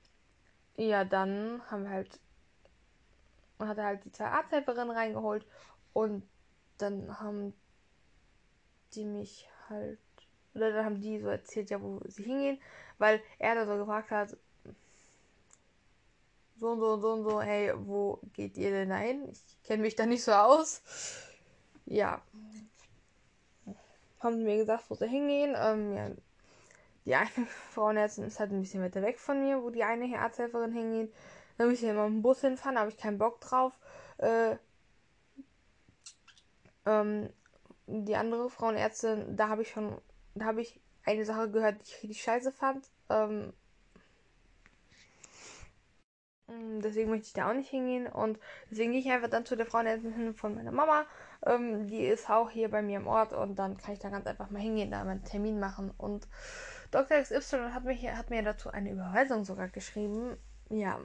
ja, 0.76 1.04
dann 1.04 1.62
haben 1.70 1.84
wir 1.84 1.90
halt, 1.90 2.20
hat 3.58 3.78
er 3.78 3.84
halt 3.84 4.04
die 4.04 4.12
zwei 4.12 4.26
Arzthelferinnen 4.26 4.90
reingeholt 4.90 5.46
und 5.92 6.28
dann 6.78 7.18
haben 7.20 7.54
die 8.94 9.04
mich 9.04 9.48
halt, 9.68 9.98
oder 10.54 10.72
dann 10.72 10.84
haben 10.84 11.00
die 11.00 11.20
so 11.20 11.28
erzählt, 11.28 11.70
ja, 11.70 11.80
wo 11.80 12.00
sie 12.06 12.24
hingehen, 12.24 12.60
weil 12.98 13.20
er 13.38 13.54
dann 13.54 13.66
so 13.66 13.76
gefragt 13.76 14.10
hat, 14.10 14.36
so 16.56 16.70
und 16.70 16.80
so 16.80 16.92
und 16.92 17.00
so 17.00 17.12
und 17.12 17.24
so, 17.24 17.42
hey, 17.42 17.72
wo 17.74 18.20
geht 18.34 18.56
ihr 18.56 18.70
denn 18.70 18.92
ein? 18.92 19.28
Ich 19.30 19.62
kenne 19.64 19.82
mich 19.82 19.96
da 19.96 20.06
nicht 20.06 20.22
so 20.22 20.32
aus. 20.32 20.82
Ja. 21.86 22.22
Haben 24.20 24.36
sie 24.36 24.44
mir 24.44 24.58
gesagt, 24.58 24.84
wo 24.88 24.94
sie 24.94 25.08
hingehen. 25.08 25.56
Ähm, 25.58 25.96
ja, 25.96 26.10
die 27.04 27.14
eine 27.14 27.46
Frauenärztin 27.72 28.24
ist 28.24 28.38
halt 28.38 28.52
ein 28.52 28.60
bisschen 28.60 28.82
weiter 28.82 29.02
weg 29.02 29.18
von 29.18 29.40
mir, 29.40 29.62
wo 29.62 29.70
die 29.70 29.82
eine 29.82 30.18
Arzthelferin 30.18 30.72
hingeht. 30.72 31.12
Da 31.58 31.64
muss 31.64 31.82
ich 31.82 31.84
immer 31.84 32.08
mit 32.08 32.18
dem 32.18 32.22
Bus 32.22 32.40
hinfahren, 32.40 32.76
da 32.76 32.82
habe 32.82 32.90
ich 32.90 32.96
keinen 32.96 33.18
Bock 33.18 33.40
drauf. 33.40 33.72
Äh, 34.18 34.56
ähm, 36.86 37.28
die 37.86 38.16
andere 38.16 38.50
Frauenärztin, 38.50 39.36
da 39.36 39.48
habe 39.48 39.62
ich 39.62 39.70
schon, 39.70 40.00
da 40.34 40.46
habe 40.46 40.62
ich 40.62 40.80
eine 41.04 41.24
Sache 41.24 41.50
gehört, 41.50 41.80
die 41.80 41.90
ich 41.90 42.02
richtig 42.02 42.22
scheiße 42.22 42.52
fand. 42.52 42.88
Ähm, 43.08 43.52
deswegen 46.82 47.10
möchte 47.10 47.26
ich 47.26 47.32
da 47.32 47.50
auch 47.50 47.54
nicht 47.54 47.70
hingehen 47.70 48.06
und 48.06 48.38
deswegen 48.70 48.92
gehe 48.92 49.00
ich 49.00 49.10
einfach 49.10 49.30
dann 49.30 49.46
zu 49.46 49.56
der 49.56 49.66
Frauenärztin 49.66 50.12
hin 50.12 50.34
von 50.34 50.54
meiner 50.54 50.72
Mama. 50.72 51.06
Ähm, 51.44 51.86
die 51.86 52.04
ist 52.04 52.30
auch 52.30 52.50
hier 52.50 52.70
bei 52.70 52.82
mir 52.82 52.98
im 52.98 53.06
Ort 53.06 53.32
und 53.32 53.56
dann 53.58 53.76
kann 53.76 53.94
ich 53.94 54.00
da 54.00 54.10
ganz 54.10 54.26
einfach 54.26 54.50
mal 54.50 54.60
hingehen, 54.60 54.90
da 54.90 55.04
meinen 55.04 55.24
Termin 55.24 55.58
machen. 55.58 55.92
Und 55.96 56.28
Dr. 56.90 57.18
XY 57.18 57.70
hat, 57.72 57.84
mich, 57.84 58.06
hat 58.08 58.30
mir 58.30 58.42
dazu 58.42 58.70
eine 58.70 58.90
Überweisung 58.90 59.44
sogar 59.44 59.68
geschrieben. 59.68 60.36
Ja, 60.68 61.00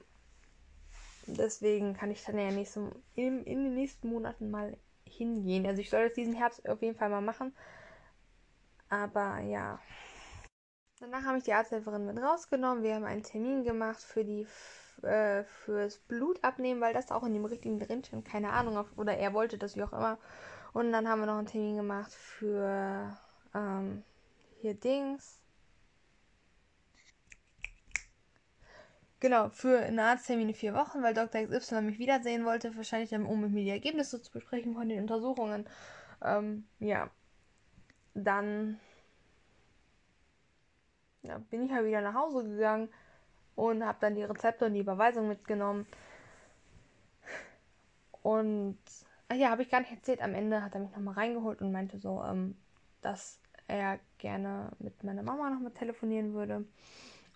deswegen 1.28 1.94
kann 1.94 2.12
ich 2.12 2.24
dann 2.24 2.38
ja 2.38 2.52
nächsten, 2.52 2.92
in, 3.16 3.44
in 3.44 3.64
den 3.64 3.76
nächsten 3.76 4.10
Monaten 4.10 4.52
mal 4.52 4.78
hingehen. 5.14 5.66
Also 5.66 5.82
ich 5.82 5.90
soll 5.90 6.06
das 6.06 6.14
diesen 6.14 6.34
Herbst 6.34 6.68
auf 6.68 6.82
jeden 6.82 6.98
Fall 6.98 7.10
mal 7.10 7.22
machen. 7.22 7.56
Aber 8.90 9.40
ja. 9.40 9.80
Danach 11.00 11.26
habe 11.26 11.38
ich 11.38 11.44
die 11.44 11.54
Arzthelferin 11.54 12.06
mit 12.06 12.18
rausgenommen. 12.18 12.84
Wir 12.84 12.96
haben 12.96 13.06
einen 13.06 13.24
Termin 13.24 13.64
gemacht 13.64 14.02
für 14.02 14.26
die 14.26 14.48
äh, 15.04 15.44
fürs 15.44 16.00
Blut 16.00 16.44
abnehmen, 16.44 16.82
weil 16.82 16.94
das 16.94 17.12
auch 17.12 17.24
in 17.24 17.34
dem 17.34 17.46
richtigen 17.46 17.80
drin 17.80 18.04
stand. 18.04 18.26
Keine 18.26 18.52
Ahnung, 18.52 18.84
oder 18.96 19.16
er 19.16 19.34
wollte 19.34 19.58
das 19.58 19.76
wie 19.76 19.84
auch 19.84 19.94
immer. 19.94 20.18
Und 20.74 20.92
dann 20.92 21.08
haben 21.08 21.20
wir 21.20 21.28
noch 21.28 21.38
einen 21.38 21.48
Termin 21.48 21.78
gemacht 21.78 22.12
für 22.14 23.16
ähm, 23.54 24.04
hier 24.60 24.74
Dings. 24.74 25.40
Genau, 29.20 29.50
für 29.50 29.80
einen 29.80 30.00
Arzttermin 30.00 30.50
in 30.50 30.56
vier 30.56 30.74
Wochen, 30.76 31.02
weil 31.02 31.14
Dr. 31.16 31.42
XY 31.42 31.82
mich 31.82 31.98
wiedersehen 31.98 32.46
wollte, 32.46 32.76
wahrscheinlich 32.78 33.10
dann, 33.10 33.26
um 33.26 33.42
mit 33.42 33.52
mir 33.52 33.64
die 33.64 33.70
Ergebnisse 33.72 34.22
zu 34.22 34.32
besprechen 34.32 34.76
von 34.76 34.88
den 34.90 35.02
Untersuchungen. 35.02 35.68
Ähm, 36.24 36.68
ja. 36.80 37.10
Dann 38.14 38.80
ja, 41.24 41.40
bin 41.50 41.64
ich 41.66 41.72
halt 41.72 41.86
wieder 41.86 42.02
nach 42.02 42.14
Hause 42.14 42.44
gegangen 42.44 42.90
und 43.56 43.84
habe 43.84 43.98
dann 44.02 44.16
die 44.16 44.24
Rezepte 44.24 44.66
und 44.66 44.74
die 44.74 44.82
Überweisung 44.82 45.28
mitgenommen. 45.28 45.88
Und 48.22 48.78
ach 49.30 49.36
ja, 49.36 49.50
habe 49.50 49.64
ich 49.64 49.70
gar 49.70 49.80
nicht 49.80 49.92
erzählt. 49.92 50.22
Am 50.22 50.36
Ende 50.36 50.64
hat 50.64 50.76
er 50.76 50.82
mich 50.82 50.92
nochmal 50.92 51.16
reingeholt 51.16 51.62
und 51.62 51.72
meinte 51.72 51.98
so, 51.98 52.24
ähm, 52.24 52.56
dass 53.02 53.40
er 53.68 54.00
gerne 54.20 54.72
mit 54.80 55.04
meiner 55.04 55.24
Mama 55.24 55.50
nochmal 55.50 55.72
telefonieren 55.72 56.34
würde. 56.34 56.66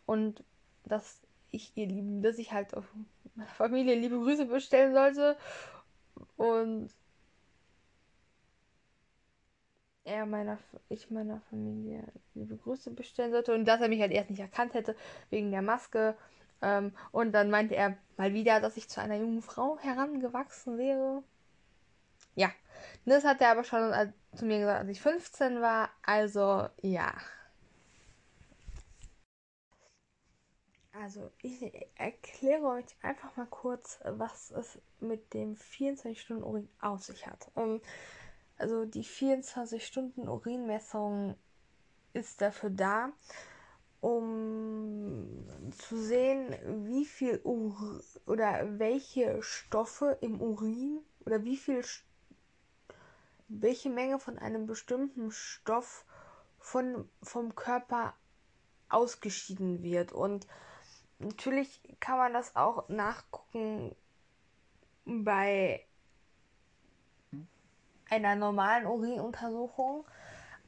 Und 0.06 0.44
dass 0.86 1.22
ich 1.52 1.72
ihr 1.76 1.88
lieben, 1.88 2.22
dass 2.22 2.38
ich 2.38 2.52
halt 2.52 2.76
auf 2.76 2.86
meiner 3.36 3.50
Familie 3.50 3.96
liebe 3.96 4.18
Grüße 4.18 4.46
bestellen 4.46 4.94
sollte. 4.94 5.38
Und 6.38 6.90
er 10.04 10.26
meiner, 10.26 10.58
ich 10.90 11.10
meiner 11.12 11.42
Familie 11.50 12.04
liebe 12.34 12.58
Grüße 12.58 12.92
bestellen 12.92 13.32
sollte 13.32 13.54
und 13.54 13.66
dass 13.66 13.82
er 13.82 13.90
mich 13.90 14.02
halt 14.02 14.12
erst 14.12 14.30
nicht 14.30 14.40
erkannt 14.40 14.74
hätte 14.74 14.96
wegen 15.30 15.52
der 15.52 15.62
Maske. 15.62 16.16
Ähm, 16.62 16.94
und 17.12 17.32
dann 17.34 17.50
meinte 17.50 17.76
er 17.76 17.98
mal 18.18 18.34
wieder, 18.34 18.60
dass 18.60 18.78
ich 18.78 18.90
zu 18.90 19.02
einer 19.02 19.18
jungen 19.18 19.42
Frau 19.42 19.78
herangewachsen 19.80 20.78
wäre. 20.78 21.24
Ja, 22.36 22.50
das 23.06 23.24
hat 23.26 23.42
er 23.42 23.52
aber 23.52 23.64
schon 23.64 23.94
zu 24.36 24.46
mir 24.46 24.60
gesagt, 24.60 24.80
als 24.80 24.90
ich 24.90 25.02
15 25.02 25.62
war. 25.62 25.90
Also 26.04 26.68
ja. 26.82 27.14
Also 31.02 31.32
ich 31.42 31.62
erkläre 31.96 32.64
euch 32.64 32.86
einfach 33.02 33.36
mal 33.36 33.48
kurz, 33.48 34.00
was 34.04 34.52
es 34.52 34.80
mit 35.00 35.34
dem 35.34 35.56
24-Stunden-Urin 35.56 36.70
auf 36.80 37.04
sich 37.04 37.26
hat. 37.26 37.50
Ähm, 37.56 37.82
also 38.58 38.86
die 38.86 39.04
24-Stunden-Urinmessung 39.04 41.36
ist 42.14 42.40
dafür 42.42 42.70
da, 42.70 43.12
um 44.00 45.48
zu 45.72 45.98
sehen, 45.98 46.56
wie 46.86 47.06
viel 47.06 47.42
Ur 47.44 48.00
oder 48.28 48.78
welche 48.78 49.42
Stoffe 49.42 50.20
im 50.22 50.40
Urin 50.40 51.00
oder 51.26 51.44
wie 51.44 51.58
viel 51.58 51.84
welche 53.48 53.90
Menge 53.90 54.20
von 54.20 54.38
einem 54.38 54.68
bestimmten 54.68 55.32
Stoff 55.32 56.06
von, 56.60 57.10
vom 57.24 57.56
Körper 57.56 58.14
ausgeschieden 58.88 59.82
wird. 59.82 60.12
Und 60.12 60.46
natürlich 61.22 61.82
kann 62.00 62.18
man 62.18 62.34
das 62.34 62.56
auch 62.56 62.88
nachgucken 62.90 63.96
bei 65.06 65.86
einer 68.10 68.36
normalen 68.36 68.86
Urinuntersuchung. 68.86 70.06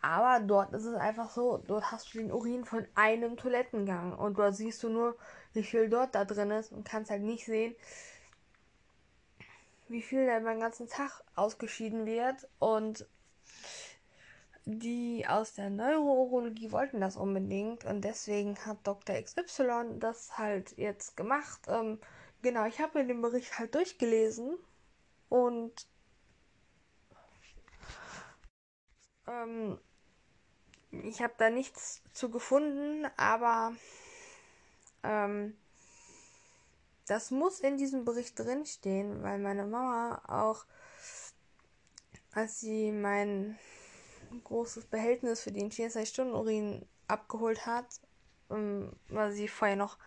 Aber 0.02 0.46
dort 0.46 0.74
ist 0.74 0.84
es 0.84 0.96
einfach 0.96 1.30
so, 1.30 1.64
dort 1.66 1.92
hast 1.92 2.14
du 2.14 2.18
den 2.18 2.32
Urin 2.32 2.66
von 2.66 2.86
einem 2.94 3.38
Toilettengang 3.38 4.18
und 4.18 4.38
dort 4.38 4.56
siehst 4.56 4.84
du 4.84 4.90
nur, 4.90 5.18
wie 5.54 5.64
viel 5.64 5.90
dort 5.90 6.14
da 6.14 6.26
drin 6.26 6.52
ist 6.52 6.74
und 6.74 6.84
kannst 6.84 7.10
halt 7.10 7.22
nicht 7.22 7.46
sehen, 7.46 7.74
wie 9.88 10.02
viel 10.02 10.26
da 10.28 10.40
beim 10.40 10.60
ganzen 10.60 10.90
Tag 10.90 11.24
ausgeschieden 11.36 12.06
wird. 12.06 12.50
Und 12.60 13.06
die 14.66 15.26
aus 15.28 15.54
der 15.54 15.70
Neurourologie 15.70 16.72
wollten 16.72 17.02
das 17.02 17.18
unbedingt 17.18 17.86
und 17.86 18.02
deswegen 18.02 18.58
hat 18.66 18.78
Dr. 18.84 19.16
XY 19.22 20.00
das 20.00 20.38
halt 20.38 20.78
jetzt 20.78 21.18
gemacht. 21.18 21.62
Ähm, 21.68 22.00
genau, 22.42 22.66
ich 22.66 22.80
habe 22.80 23.00
mir 23.00 23.08
den 23.08 23.22
Bericht 23.22 23.60
halt 23.60 23.76
durchgelesen 23.76 24.58
und 25.30 25.88
Ähm, 29.28 29.80
ich 30.92 31.22
habe 31.22 31.34
da 31.38 31.50
nichts 31.50 32.02
zu 32.14 32.30
gefunden, 32.30 33.08
aber 33.18 33.74
ähm, 35.04 35.58
das 37.08 37.32
muss 37.32 37.60
in 37.60 37.78
diesem 37.78 38.06
Bericht 38.06 38.38
drinstehen, 38.40 39.24
weil 39.24 39.40
meine 39.40 39.66
Mama 39.66 40.22
auch, 40.28 40.66
als 42.34 42.60
sie 42.60 42.92
mein 42.92 43.58
großes 44.42 44.86
Behältnis 44.86 45.42
für 45.42 45.52
den 45.52 45.72
24-Stunden-Urin 45.72 46.86
abgeholt 47.08 47.66
hat, 47.66 47.86
ähm, 48.50 48.92
war 49.10 49.32
sie 49.32 49.48
vorher 49.48 49.76
noch 49.76 49.98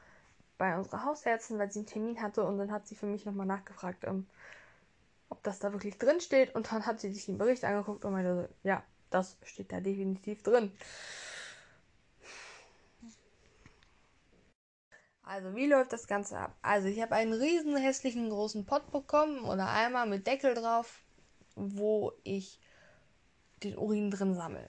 bei 0.59 0.77
unserer 0.77 1.05
Hausärztin, 1.05 1.59
weil 1.59 1.71
sie 1.71 1.81
einen 1.81 1.87
Termin 1.87 2.23
hatte 2.23 2.45
und 2.45 2.59
dann 2.59 2.73
hat 2.73 2.87
sie 2.87 2.97
für 2.97 3.07
mich 3.07 3.25
nochmal 3.27 3.47
nachgefragt, 3.47 4.05
ähm, 4.05 4.27
ob 5.29 5.43
das 5.43 5.59
da 5.59 5.73
wirklich 5.73 5.99
drin 5.99 6.21
steht 6.21 6.55
und 6.55 6.73
dann 6.73 6.87
hat 6.87 7.01
sie 7.01 7.13
sich 7.13 7.27
den 7.27 7.39
Bericht 7.39 7.65
angeguckt 7.65 8.05
und 8.05 8.13
meinte 8.13 8.49
ja, 8.63 8.83
das 9.11 9.37
steht 9.45 9.73
da 9.73 9.81
definitiv 9.81 10.43
drin. 10.43 10.73
Also, 15.23 15.57
wie 15.57 15.67
läuft 15.67 15.93
das 15.93 16.07
Ganze 16.07 16.39
ab? 16.39 16.57
Also, 16.63 16.87
ich 16.87 17.03
habe 17.03 17.17
einen 17.17 17.33
riesen 17.33 17.77
hässlichen 17.77 18.31
großen 18.31 18.65
Pott 18.65 18.93
bekommen 18.93 19.41
oder 19.41 19.69
Eimer 19.69 20.07
mit 20.07 20.27
Deckel 20.27 20.55
drauf, 20.55 21.01
wo 21.57 22.13
ich 22.23 22.61
den 23.63 23.77
Urin 23.77 24.11
drin 24.11 24.35
sammle. 24.35 24.69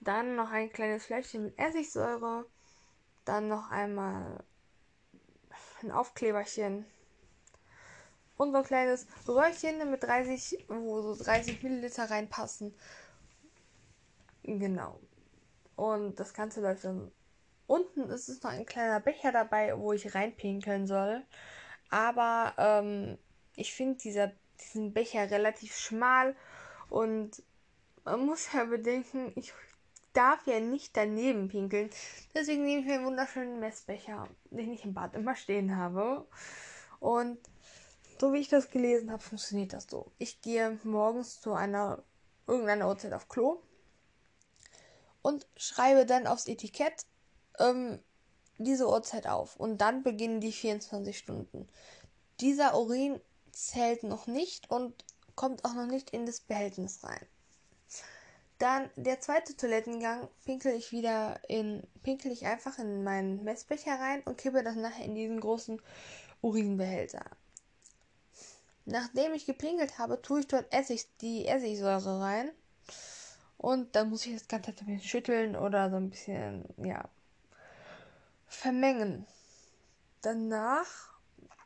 Dann 0.00 0.36
noch 0.36 0.50
ein 0.50 0.72
kleines 0.72 1.06
Fläschchen 1.06 1.44
mit 1.44 1.58
Essigsäure. 1.58 2.46
Dann 3.24 3.48
noch 3.48 3.70
einmal 3.70 4.42
ein 5.82 5.90
Aufkleberchen. 5.90 6.86
Und 8.36 8.52
so 8.52 8.58
ein 8.58 8.64
kleines 8.64 9.06
Röhrchen 9.26 9.90
mit 9.90 10.02
30, 10.04 10.66
wo 10.68 11.02
so 11.02 11.24
30 11.24 11.62
Milliliter 11.62 12.08
reinpassen. 12.08 12.74
Genau. 14.44 15.00
Und 15.76 16.18
das 16.20 16.32
Ganze 16.34 16.60
läuft 16.60 16.84
dann. 16.84 17.10
Unten 17.66 18.08
ist 18.08 18.28
es 18.28 18.42
noch 18.42 18.50
ein 18.50 18.64
kleiner 18.64 19.00
Becher 19.00 19.30
dabei, 19.30 19.76
wo 19.78 19.92
ich 19.92 20.14
reinpinkeln 20.14 20.86
soll. 20.86 21.22
Aber 21.90 22.54
ähm, 22.56 23.18
ich 23.56 23.74
finde 23.74 23.98
diesen 24.00 24.94
Becher 24.94 25.30
relativ 25.30 25.76
schmal 25.76 26.34
und 26.88 27.42
man 28.10 28.26
muss 28.26 28.52
ja 28.52 28.64
bedenken, 28.64 29.32
ich 29.36 29.52
darf 30.12 30.46
ja 30.46 30.60
nicht 30.60 30.96
daneben 30.96 31.48
pinkeln. 31.48 31.90
Deswegen 32.34 32.64
nehme 32.64 32.80
ich 32.80 32.86
mir 32.86 32.94
einen 32.94 33.06
wunderschönen 33.06 33.60
Messbecher, 33.60 34.28
den 34.50 34.72
ich 34.72 34.84
im 34.84 34.94
Bad 34.94 35.14
immer 35.14 35.36
stehen 35.36 35.76
habe. 35.76 36.26
Und 37.00 37.38
so 38.20 38.32
wie 38.32 38.38
ich 38.38 38.48
das 38.48 38.70
gelesen 38.70 39.12
habe, 39.12 39.22
funktioniert 39.22 39.72
das 39.72 39.86
so. 39.88 40.10
Ich 40.18 40.40
gehe 40.40 40.78
morgens 40.82 41.40
zu 41.40 41.52
einer 41.52 42.02
irgendeiner 42.46 42.88
Uhrzeit 42.88 43.12
auf 43.12 43.28
Klo 43.28 43.62
und 45.22 45.46
schreibe 45.56 46.06
dann 46.06 46.26
aufs 46.26 46.48
Etikett 46.48 47.06
ähm, 47.58 48.00
diese 48.56 48.88
Uhrzeit 48.88 49.26
auf. 49.26 49.56
Und 49.56 49.78
dann 49.78 50.02
beginnen 50.02 50.40
die 50.40 50.52
24 50.52 51.16
Stunden. 51.16 51.68
Dieser 52.40 52.76
Urin 52.78 53.20
zählt 53.52 54.02
noch 54.02 54.26
nicht 54.26 54.70
und 54.70 55.04
kommt 55.36 55.64
auch 55.64 55.74
noch 55.74 55.86
nicht 55.86 56.10
in 56.10 56.26
das 56.26 56.40
Behältnis 56.40 57.04
rein. 57.04 57.26
Dann 58.58 58.90
der 58.96 59.20
zweite 59.20 59.56
Toilettengang 59.56 60.28
pinkel 60.44 60.74
ich 60.74 60.90
wieder 60.90 61.40
in, 61.48 61.86
pinkel 62.02 62.32
ich 62.32 62.44
einfach 62.44 62.78
in 62.78 63.04
meinen 63.04 63.44
Messbecher 63.44 63.92
rein 63.92 64.20
und 64.22 64.36
kippe 64.36 64.64
das 64.64 64.74
nachher 64.74 65.04
in 65.04 65.14
diesen 65.14 65.38
großen 65.38 65.80
Urinbehälter. 66.40 67.24
Nachdem 68.84 69.32
ich 69.34 69.46
gepinkelt 69.46 69.98
habe, 69.98 70.20
tue 70.22 70.40
ich 70.40 70.48
dort 70.48 70.72
Essig, 70.72 71.06
die 71.20 71.46
Essigsäure 71.46 72.20
rein. 72.20 72.50
Und 73.58 73.94
dann 73.94 74.10
muss 74.10 74.26
ich 74.26 74.34
das 74.34 74.48
Ganze 74.48 74.70
ein 74.70 74.74
bisschen 74.74 75.00
schütteln 75.02 75.54
oder 75.54 75.90
so 75.90 75.96
ein 75.96 76.10
bisschen, 76.10 76.64
ja, 76.78 77.08
vermengen. 78.46 79.26
Danach 80.22 81.12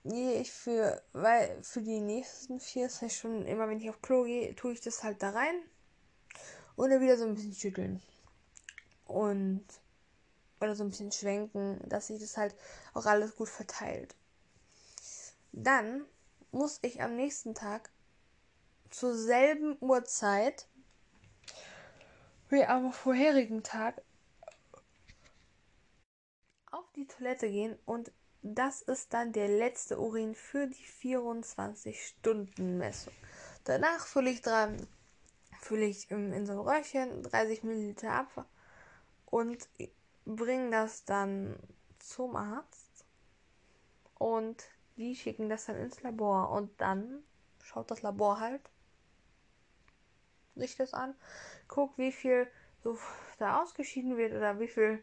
gehe 0.05 0.41
ich 0.41 0.53
für, 0.53 1.03
weil 1.13 1.63
für 1.63 1.81
die 1.81 2.01
nächsten 2.01 2.61
vier 2.61 2.91
Sessions, 2.91 3.47
immer 3.47 3.69
wenn 3.69 3.81
ich 3.81 3.89
auf 3.89 4.03
Klo 4.03 4.25
gehe, 4.25 4.55
tue 4.57 4.73
ich 4.73 4.81
das 4.81 5.03
halt 5.03 5.23
da 5.23 5.31
rein 5.31 5.55
und 6.77 6.91
dann 6.91 7.01
wieder 7.01 7.17
so 7.17 7.25
ein 7.25 7.35
bisschen 7.35 7.55
schütteln. 7.55 8.03
Und 9.07 9.65
oder 10.61 10.77
so 10.77 10.85
ein 10.85 10.91
bisschen 10.91 11.13
schwenken, 11.13 11.81
dass 11.89 12.07
sich 12.07 12.21
das 12.21 12.37
halt 12.37 12.55
auch 12.95 13.07
alles 13.07 13.37
gut 13.37 13.49
verteilt. 13.49 14.15
Dann 15.53 16.07
muss 16.53 16.79
ich 16.83 17.03
am 17.03 17.17
nächsten 17.17 17.55
Tag 17.55 17.91
zur 18.91 19.17
selben 19.17 19.77
Uhrzeit 19.81 20.69
wie 22.49 22.65
am 22.65 22.93
vorherigen 22.93 23.63
Tag 23.63 24.03
auf 26.71 26.91
die 26.95 27.07
Toilette 27.07 27.51
gehen 27.51 27.79
und 27.87 28.13
das 28.43 28.83
ist 28.83 29.15
dann 29.15 29.33
der 29.33 29.49
letzte 29.49 29.99
Urin 29.99 30.35
für 30.35 30.67
die 30.67 30.85
24-Stunden-Messung. 30.85 33.15
Danach 33.65 34.07
fülle 34.07 34.29
ich 34.31 34.43
dran, 34.43 34.87
fülle 35.73 35.87
ich 35.87 36.11
in 36.11 36.45
so 36.45 36.53
ein 36.53 36.59
Röhrchen 36.59 37.23
30 37.23 37.63
Milliliter 37.63 38.13
ab 38.13 38.47
und 39.25 39.67
bringe 40.27 40.71
das 40.71 41.07
dann 41.07 41.57
zum 41.99 42.37
Arzt 42.37 43.07
und 44.19 44.63
die 44.99 45.17
schicken 45.17 45.49
das 45.49 45.65
dann 45.65 45.77
ins 45.77 46.03
Labor 46.03 46.51
und 46.51 46.79
dann 46.79 47.25
schaut 47.63 47.91
das 47.91 48.03
Labor 48.03 48.39
halt 48.39 48.61
sich 50.57 50.77
das 50.77 50.93
an, 50.93 51.15
guckt, 51.69 51.97
wie 51.97 52.13
viel 52.13 52.47
so 52.85 52.99
da 53.39 53.63
ausgeschieden 53.63 54.19
wird 54.19 54.35
oder 54.35 54.61
wie 54.61 54.69
viel 54.69 55.03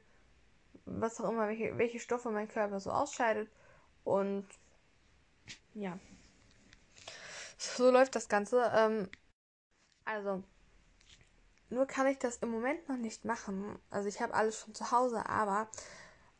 was 0.85 1.19
auch 1.19 1.29
immer, 1.31 1.47
welche, 1.47 1.75
welche 1.79 1.99
Stoffe 1.99 2.29
mein 2.29 2.47
Körper 2.47 2.79
so 2.79 2.91
ausscheidet. 2.91 3.49
Und 4.03 4.47
ja. 5.73 5.97
So 7.57 7.89
läuft 7.89 8.13
das 8.15 8.29
Ganze. 8.29 8.71
Ähm, 8.75 9.09
also, 10.05 10.43
nur 11.69 11.85
kann 11.85 12.07
ich 12.07 12.19
das 12.19 12.37
im 12.37 12.49
Moment 12.49 12.87
noch 12.89 12.97
nicht 12.97 13.25
machen. 13.25 13.79
Also 13.89 14.07
ich 14.07 14.21
habe 14.21 14.33
alles 14.33 14.59
schon 14.59 14.75
zu 14.75 14.91
Hause, 14.91 15.27
aber 15.27 15.69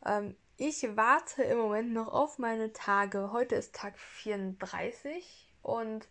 ähm, 0.04 0.36
ich 0.56 0.84
warte 0.96 1.42
im 1.42 1.58
Moment 1.58 1.92
noch 1.92 2.08
auf 2.08 2.38
meine 2.38 2.72
Tage. 2.72 3.32
Heute 3.32 3.54
ist 3.54 3.74
Tag 3.74 3.98
34 3.98 5.52
und 5.62 6.08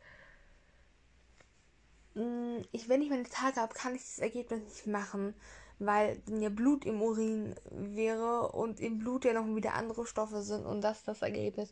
mh, 2.15 2.23
mm, 2.23 2.65
ich, 2.71 2.89
wenn 2.89 3.01
ich 3.01 3.09
meine 3.09 3.23
Tage 3.23 3.61
habe, 3.61 3.73
kann 3.73 3.95
ich 3.95 4.01
das 4.01 4.19
Ergebnis 4.19 4.61
nicht 4.63 4.88
machen 4.88 5.35
weil 5.79 6.21
ja 6.27 6.49
Blut 6.49 6.85
im 6.85 7.01
Urin 7.01 7.55
wäre 7.71 8.51
und 8.51 8.79
im 8.79 8.99
Blut 8.99 9.25
ja 9.25 9.33
noch 9.33 9.47
wieder 9.55 9.73
andere 9.73 10.05
Stoffe 10.05 10.41
sind 10.41 10.65
und 10.65 10.81
das 10.81 11.03
das 11.03 11.21
Ergebnis 11.21 11.71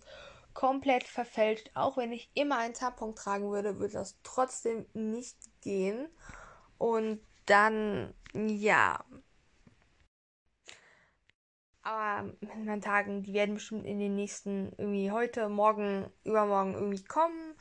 komplett 0.53 1.03
verfälscht. 1.03 1.69
Auch 1.75 1.97
wenn 1.97 2.11
ich 2.11 2.31
immer 2.33 2.57
einen 2.57 2.73
Tampon 2.73 3.15
tragen 3.15 3.51
würde, 3.51 3.79
würde 3.79 3.93
das 3.93 4.17
trotzdem 4.23 4.85
nicht 4.93 5.37
gehen. 5.61 6.07
Und 6.77 7.19
dann, 7.47 8.13
ja. 8.33 9.03
Aber 11.81 12.23
mit 12.41 12.65
meinen 12.65 12.81
Tagen, 12.81 13.23
die 13.23 13.33
werden 13.33 13.55
bestimmt 13.55 13.85
in 13.85 13.99
den 13.99 14.15
nächsten, 14.15 14.73
irgendwie 14.77 15.09
heute, 15.11 15.47
morgen, 15.47 16.11
übermorgen 16.25 16.73
irgendwie 16.73 17.03
kommen. 17.03 17.55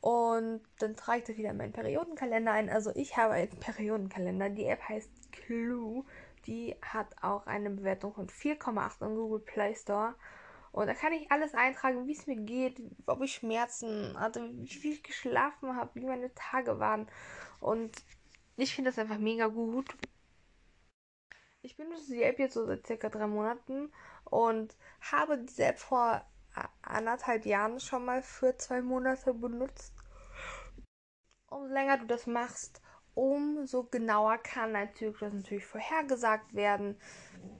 Und 0.00 0.62
dann 0.80 0.96
trage 0.96 1.20
ich 1.20 1.24
das 1.24 1.36
wieder 1.36 1.50
in 1.50 1.58
meinen 1.58 1.72
Periodenkalender 1.72 2.50
ein. 2.50 2.68
Also 2.68 2.90
ich 2.96 3.16
habe 3.16 3.34
einen 3.34 3.60
Periodenkalender. 3.60 4.50
Die 4.50 4.64
App 4.64 4.82
heißt 4.88 5.10
Clue. 5.30 6.04
Die 6.46 6.74
hat 6.82 7.14
auch 7.22 7.46
eine 7.46 7.70
Bewertung 7.70 8.12
von 8.12 8.26
4,8 8.26 9.06
im 9.06 9.14
Google 9.14 9.40
Play 9.40 9.76
Store. 9.76 10.16
Und 10.72 10.88
da 10.88 10.94
kann 10.94 11.12
ich 11.12 11.30
alles 11.30 11.54
eintragen, 11.54 12.08
wie 12.08 12.12
es 12.12 12.26
mir 12.26 12.36
geht, 12.36 12.82
ob 13.06 13.22
ich 13.22 13.34
Schmerzen 13.34 14.18
hatte, 14.18 14.50
wie 14.54 14.92
ich 14.92 15.04
geschlafen 15.04 15.76
habe, 15.76 15.90
wie 15.94 16.06
meine 16.06 16.34
Tage 16.34 16.80
waren. 16.80 17.08
Und 17.60 17.92
ich 18.62 18.74
finde 18.74 18.90
das 18.90 18.98
einfach 18.98 19.18
mega 19.18 19.46
gut. 19.48 19.86
Ich 21.62 21.76
benutze 21.76 22.12
die 22.12 22.22
App 22.22 22.38
jetzt 22.38 22.54
so 22.54 22.66
seit 22.66 22.86
circa 22.86 23.08
drei 23.08 23.26
Monaten 23.26 23.92
und 24.24 24.76
habe 25.00 25.38
diese 25.38 25.64
App 25.64 25.78
vor 25.78 26.24
anderthalb 26.82 27.46
Jahren 27.46 27.80
schon 27.80 28.04
mal 28.04 28.22
für 28.22 28.56
zwei 28.56 28.82
Monate 28.82 29.32
benutzt. 29.32 29.94
Umso 31.48 31.72
länger 31.72 31.98
du 31.98 32.06
das 32.06 32.26
machst, 32.26 32.80
umso 33.14 33.84
genauer 33.84 34.38
kann 34.38 34.72
natürlich 34.72 35.18
das 35.18 35.32
natürlich 35.32 35.66
vorhergesagt 35.66 36.54
werden. 36.54 36.98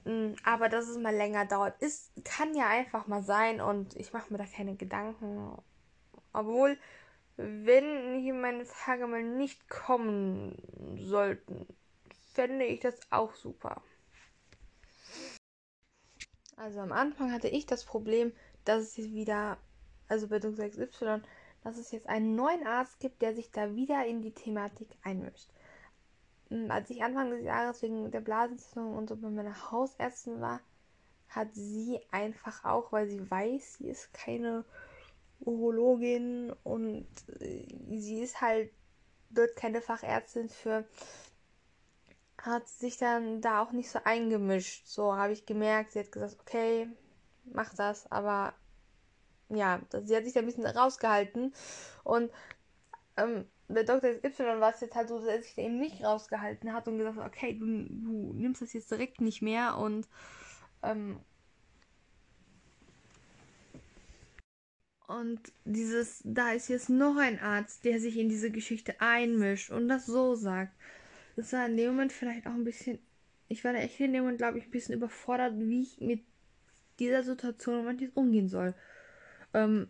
Mm, 0.03 0.33
aber 0.43 0.69
dass 0.69 0.87
es 0.87 0.97
mal 0.97 1.15
länger 1.15 1.45
dauert, 1.45 1.81
ist, 1.81 2.11
kann 2.25 2.55
ja 2.55 2.67
einfach 2.67 3.07
mal 3.07 3.23
sein 3.23 3.61
und 3.61 3.95
ich 3.95 4.13
mache 4.13 4.31
mir 4.31 4.39
da 4.39 4.45
keine 4.45 4.75
Gedanken. 4.75 5.57
Obwohl, 6.33 6.77
wenn 7.37 8.19
hier 8.19 8.33
meine 8.33 8.65
Tage 8.65 9.07
mal 9.07 9.23
nicht 9.23 9.69
kommen 9.69 10.55
sollten, 10.97 11.67
fände 12.33 12.65
ich 12.65 12.79
das 12.79 12.99
auch 13.09 13.33
super. 13.35 13.81
Also 16.55 16.79
am 16.79 16.91
Anfang 16.91 17.31
hatte 17.31 17.47
ich 17.47 17.65
das 17.65 17.83
Problem, 17.83 18.31
dass 18.65 18.83
es 18.83 18.97
jetzt 18.97 19.13
wieder, 19.13 19.57
also 20.07 20.27
bei 20.27 20.39
Dunk 20.39 20.57
6Y, 20.57 21.21
dass 21.63 21.77
es 21.77 21.91
jetzt 21.91 22.07
einen 22.07 22.35
neuen 22.35 22.67
Arzt 22.67 22.99
gibt, 22.99 23.21
der 23.21 23.33
sich 23.35 23.51
da 23.51 23.75
wieder 23.75 24.05
in 24.05 24.21
die 24.21 24.33
Thematik 24.33 24.89
einmischt. 25.03 25.49
Hm, 26.49 26.69
als 26.69 26.89
ich 26.89 27.03
Anfang 27.03 27.31
des 27.31 27.43
Jahres 27.43 27.81
wegen 27.81 28.11
der 28.11 28.21
Blasenentzündung 28.21 28.95
und 28.95 29.09
so 29.09 29.15
bei 29.15 29.29
meiner 29.29 29.71
Hausärztin 29.71 30.39
war, 30.39 30.61
hat 31.29 31.49
sie 31.53 31.99
einfach 32.11 32.63
auch, 32.63 32.91
weil 32.91 33.07
sie 33.07 33.29
weiß, 33.29 33.75
sie 33.79 33.87
ist 33.87 34.13
keine 34.13 34.63
Urologin 35.45 36.53
und 36.63 37.07
äh, 37.39 37.65
sie 37.97 38.21
ist 38.21 38.41
halt 38.41 38.71
dort 39.29 39.55
keine 39.55 39.81
Fachärztin 39.81 40.49
für, 40.49 40.85
hat 42.41 42.67
sich 42.67 42.97
dann 42.97 43.41
da 43.41 43.61
auch 43.61 43.71
nicht 43.71 43.89
so 43.89 43.99
eingemischt. 44.03 44.87
So 44.87 45.15
habe 45.15 45.33
ich 45.33 45.45
gemerkt, 45.45 45.93
sie 45.93 45.99
hat 45.99 46.11
gesagt, 46.11 46.37
okay, 46.41 46.87
mach 47.45 47.73
das, 47.73 48.11
aber 48.11 48.53
ja, 49.49 49.81
sie 50.03 50.15
hat 50.15 50.23
sich 50.23 50.33
da 50.33 50.39
ein 50.39 50.45
bisschen 50.45 50.65
rausgehalten 50.65 51.53
und 52.03 52.31
ähm, 53.17 53.45
bei 53.67 53.83
Dr. 53.83 54.09
Y 54.23 54.59
war 54.59 54.73
es 54.73 54.81
jetzt 54.81 54.95
halt 54.95 55.09
so, 55.09 55.19
dass 55.19 55.27
er 55.27 55.41
sich 55.41 55.57
eben 55.57 55.79
nicht 55.79 56.03
rausgehalten 56.03 56.73
hat 56.73 56.87
und 56.87 56.97
gesagt 56.97 57.17
hat, 57.17 57.27
okay, 57.27 57.53
du, 57.57 57.65
du 57.65 58.33
nimmst 58.33 58.61
das 58.61 58.73
jetzt 58.73 58.91
direkt 58.91 59.21
nicht 59.21 59.41
mehr 59.41 59.77
und 59.77 60.07
ähm, 60.81 61.19
und 65.19 65.39
dieses, 65.65 66.21
da 66.23 66.51
ist 66.51 66.69
jetzt 66.69 66.89
noch 66.89 67.17
ein 67.17 67.39
Arzt, 67.39 67.85
der 67.85 67.99
sich 67.99 68.17
in 68.17 68.29
diese 68.29 68.51
Geschichte 68.51 68.99
einmischt 68.99 69.69
und 69.69 69.87
das 69.87 70.05
so 70.05 70.35
sagt. 70.35 70.73
Das 71.35 71.53
war 71.53 71.65
in 71.65 71.77
dem 71.77 71.91
Moment 71.91 72.11
vielleicht 72.11 72.47
auch 72.47 72.53
ein 72.53 72.63
bisschen, 72.63 72.99
ich 73.47 73.63
war 73.63 73.73
da 73.73 73.79
echt 73.79 73.99
in 73.99 74.13
dem 74.13 74.23
Moment, 74.23 74.39
glaube 74.39 74.57
ich, 74.57 74.65
ein 74.65 74.71
bisschen 74.71 74.95
überfordert, 74.95 75.53
wie 75.57 75.81
ich 75.81 76.01
mit 76.01 76.21
dieser 76.99 77.23
Situation 77.23 77.85
manchmal 77.85 78.11
umgehen 78.15 78.47
soll. 78.47 78.73
Ähm, 79.53 79.87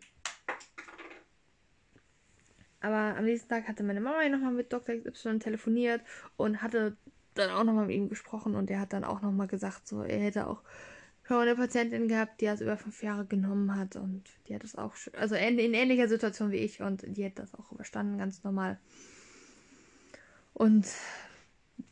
aber 2.81 3.17
am 3.17 3.25
nächsten 3.25 3.49
Tag 3.49 3.67
hatte 3.67 3.83
meine 3.83 4.01
Mama 4.01 4.27
nochmal 4.27 4.53
mit 4.53 4.73
Dr. 4.73 4.95
XY 4.95 5.39
telefoniert 5.39 6.01
und 6.35 6.61
hatte 6.61 6.97
dann 7.33 7.49
auch 7.49 7.63
nochmal 7.63 7.87
mit 7.87 7.95
ihm 7.95 8.09
gesprochen 8.09 8.55
und 8.55 8.69
er 8.69 8.79
hat 8.79 8.93
dann 8.93 9.05
auch 9.05 9.21
nochmal 9.21 9.47
gesagt, 9.47 9.87
so, 9.87 10.03
er 10.03 10.19
hätte 10.19 10.47
auch 10.47 10.61
schon 11.23 11.37
eine 11.37 11.55
Patientin 11.55 12.07
gehabt, 12.07 12.41
die 12.41 12.45
das 12.45 12.61
über 12.61 12.77
fünf 12.77 13.01
Jahre 13.01 13.25
genommen 13.25 13.75
hat 13.75 13.95
und 13.95 14.23
die 14.47 14.55
hat 14.55 14.63
das 14.63 14.75
auch, 14.75 14.93
also 15.13 15.35
in, 15.35 15.57
in 15.57 15.73
ähnlicher 15.73 16.07
Situation 16.07 16.51
wie 16.51 16.57
ich 16.57 16.81
und 16.81 17.03
die 17.07 17.25
hat 17.25 17.39
das 17.39 17.53
auch 17.53 17.71
überstanden, 17.71 18.17
ganz 18.17 18.43
normal. 18.43 18.79
Und 20.53 20.85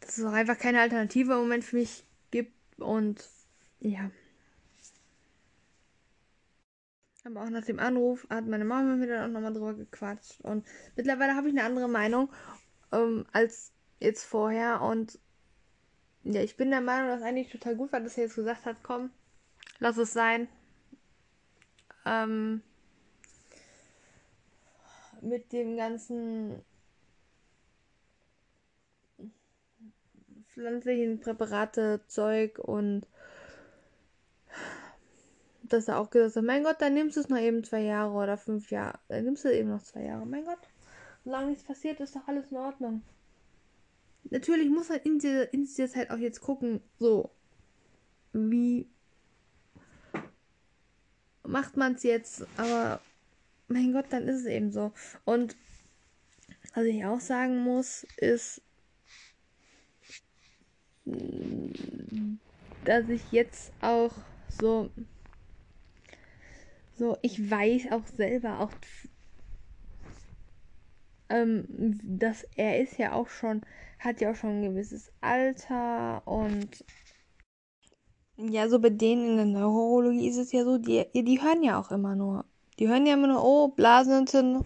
dass 0.01 0.17
es 0.17 0.25
auch 0.25 0.33
einfach 0.33 0.57
keine 0.57 0.81
Alternative 0.81 1.33
im 1.33 1.39
Moment 1.39 1.63
für 1.63 1.77
mich 1.77 2.05
gibt 2.29 2.53
und 2.77 3.27
ja. 3.79 4.11
Aber 7.23 7.43
auch 7.43 7.49
nach 7.49 7.65
dem 7.65 7.79
Anruf 7.79 8.25
hat 8.29 8.47
meine 8.47 8.65
Mama 8.65 8.95
mir 8.95 9.07
dann 9.07 9.29
auch 9.29 9.33
nochmal 9.33 9.53
drüber 9.53 9.73
gequatscht. 9.75 10.41
Und 10.41 10.65
mittlerweile 10.95 11.35
habe 11.35 11.49
ich 11.49 11.53
eine 11.53 11.63
andere 11.63 11.87
Meinung 11.87 12.29
ähm, 12.91 13.25
als 13.31 13.71
jetzt 13.99 14.23
vorher. 14.23 14.81
Und 14.81 15.19
ja, 16.23 16.41
ich 16.41 16.57
bin 16.57 16.69
der 16.69 16.81
Meinung, 16.81 17.09
dass 17.09 17.23
eigentlich 17.23 17.49
total 17.49 17.75
gut 17.75 17.91
war, 17.91 17.99
dass 17.99 18.17
er 18.17 18.25
jetzt 18.25 18.35
gesagt 18.35 18.65
hat, 18.65 18.77
komm, 18.83 19.11
lass 19.79 19.97
es 19.97 20.13
sein. 20.13 20.47
Ähm, 22.05 22.61
mit 25.21 25.51
dem 25.51 25.77
ganzen 25.77 26.63
pflanzlichen 30.47 31.19
Präparate, 31.19 32.01
Zeug 32.07 32.59
und 32.59 33.07
dass 35.63 35.87
er 35.87 35.99
auch 35.99 36.09
gesagt 36.09 36.35
hat, 36.35 36.43
mein 36.43 36.63
Gott, 36.63 36.81
dann 36.81 36.93
nimmst 36.93 37.15
du 37.15 37.21
es 37.21 37.29
noch 37.29 37.37
eben 37.37 37.63
zwei 37.63 37.81
Jahre 37.81 38.11
oder 38.11 38.37
fünf 38.37 38.71
Jahre. 38.71 38.99
Dann 39.07 39.23
nimmst 39.23 39.45
du 39.45 39.53
eben 39.53 39.69
noch 39.69 39.81
zwei 39.81 40.01
Jahre. 40.01 40.25
Mein 40.25 40.43
Gott, 40.43 40.59
solange 41.23 41.51
nichts 41.51 41.63
passiert, 41.63 41.99
ist 41.99 42.15
doch 42.15 42.27
alles 42.27 42.51
in 42.51 42.57
Ordnung. 42.57 43.01
Natürlich 44.29 44.69
muss 44.69 44.89
man 44.89 44.99
in 44.99 45.19
dieser, 45.19 45.53
in 45.53 45.65
dieser 45.65 45.89
Zeit 45.89 46.09
auch 46.09 46.17
jetzt 46.17 46.41
gucken, 46.41 46.81
so, 46.99 47.31
wie 48.33 48.87
macht 51.43 51.75
man 51.75 51.95
es 51.95 52.03
jetzt, 52.03 52.45
aber 52.57 53.01
mein 53.67 53.93
Gott, 53.93 54.05
dann 54.09 54.27
ist 54.27 54.41
es 54.41 54.45
eben 54.45 54.71
so. 54.71 54.93
Und 55.25 55.55
was 56.73 56.85
ich 56.85 57.03
auch 57.05 57.19
sagen 57.19 57.63
muss, 57.63 58.05
ist, 58.17 58.61
dass 62.85 63.09
ich 63.09 63.31
jetzt 63.31 63.73
auch 63.81 64.13
so, 64.49 64.89
so, 66.95 67.17
ich 67.21 67.49
weiß 67.49 67.91
auch 67.91 68.05
selber 68.07 68.59
auch, 68.59 68.71
ähm, 71.31 71.65
dass 72.03 72.45
er 72.55 72.79
ist 72.81 72.97
ja 72.97 73.13
auch 73.13 73.29
schon, 73.29 73.61
hat 73.99 74.21
ja 74.21 74.31
auch 74.31 74.35
schon 74.35 74.61
ein 74.61 74.63
gewisses 74.63 75.11
Alter 75.21 76.21
und 76.25 76.83
ja, 78.37 78.67
so 78.69 78.79
bei 78.79 78.89
denen 78.89 79.29
in 79.29 79.37
der 79.37 79.45
Neurologie 79.45 80.27
ist 80.27 80.37
es 80.37 80.51
ja 80.51 80.63
so, 80.63 80.77
die, 80.77 81.05
die 81.13 81.41
hören 81.41 81.63
ja 81.63 81.79
auch 81.79 81.91
immer 81.91 82.15
nur. 82.15 82.45
Die 82.79 82.87
hören 82.87 83.05
ja 83.05 83.13
immer 83.13 83.27
nur, 83.27 83.43
oh, 83.43 83.67
Blasenentzündung. 83.67 84.65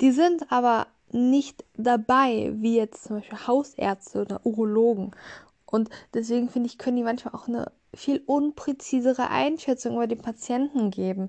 Die 0.00 0.10
sind 0.10 0.50
aber 0.50 0.88
nicht 1.12 1.64
dabei, 1.76 2.52
wie 2.56 2.76
jetzt 2.76 3.04
zum 3.04 3.16
Beispiel 3.16 3.46
Hausärzte 3.46 4.22
oder 4.22 4.44
Urologen. 4.44 5.12
Und 5.66 5.88
deswegen 6.14 6.48
finde 6.48 6.68
ich, 6.68 6.78
können 6.78 6.96
die 6.96 7.02
manchmal 7.02 7.34
auch 7.34 7.46
eine 7.46 7.70
viel 7.94 8.22
unpräzisere 8.26 9.28
Einschätzung 9.28 9.94
über 9.94 10.06
den 10.06 10.20
Patienten 10.20 10.90
geben. 10.90 11.28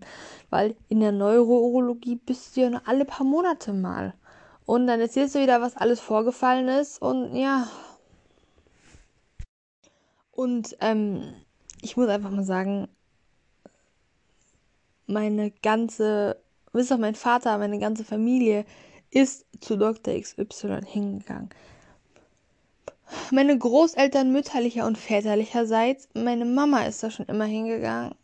Weil 0.50 0.76
in 0.90 1.02
der 1.02 1.12
Neurourologie 1.12 2.16
bist 2.16 2.56
du 2.56 2.62
ja 2.62 2.70
nur 2.70 2.88
alle 2.88 3.06
paar 3.06 3.26
Monate 3.26 3.74
mal. 3.74 4.14
Und 4.66 4.88
dann 4.88 5.00
erzählst 5.00 5.36
du 5.36 5.40
wieder, 5.40 5.62
was 5.62 5.76
alles 5.76 6.00
vorgefallen 6.00 6.68
ist. 6.68 7.02
Und 7.02 7.36
ja. 7.36 7.68
Und 10.32 10.76
ähm, 10.80 11.34
ich 11.82 11.98
muss 11.98 12.08
einfach 12.08 12.32
mal 12.32 12.44
sagen, 12.44 12.88
meine 15.06 15.52
ganze, 15.52 16.42
bis 16.72 16.92
auf 16.92 17.00
mein 17.00 17.16
Vater, 17.16 17.58
meine 17.58 17.80
ganze 17.80 18.04
Familie 18.04 18.66
ist 19.12 19.46
zu 19.60 19.78
Dr. 19.78 20.20
XY 20.20 20.80
hingegangen. 20.86 21.50
Meine 23.32 23.56
Großeltern 23.58 24.32
mütterlicher 24.32 24.88
und 24.88 24.98
väterlicherseits, 24.98 26.10
meine 26.14 26.46
Mama 26.46 26.86
ist 26.86 27.04
da 27.04 27.12
schon 27.12 27.28
immer 27.28 27.46
hingegangen. 27.46 28.16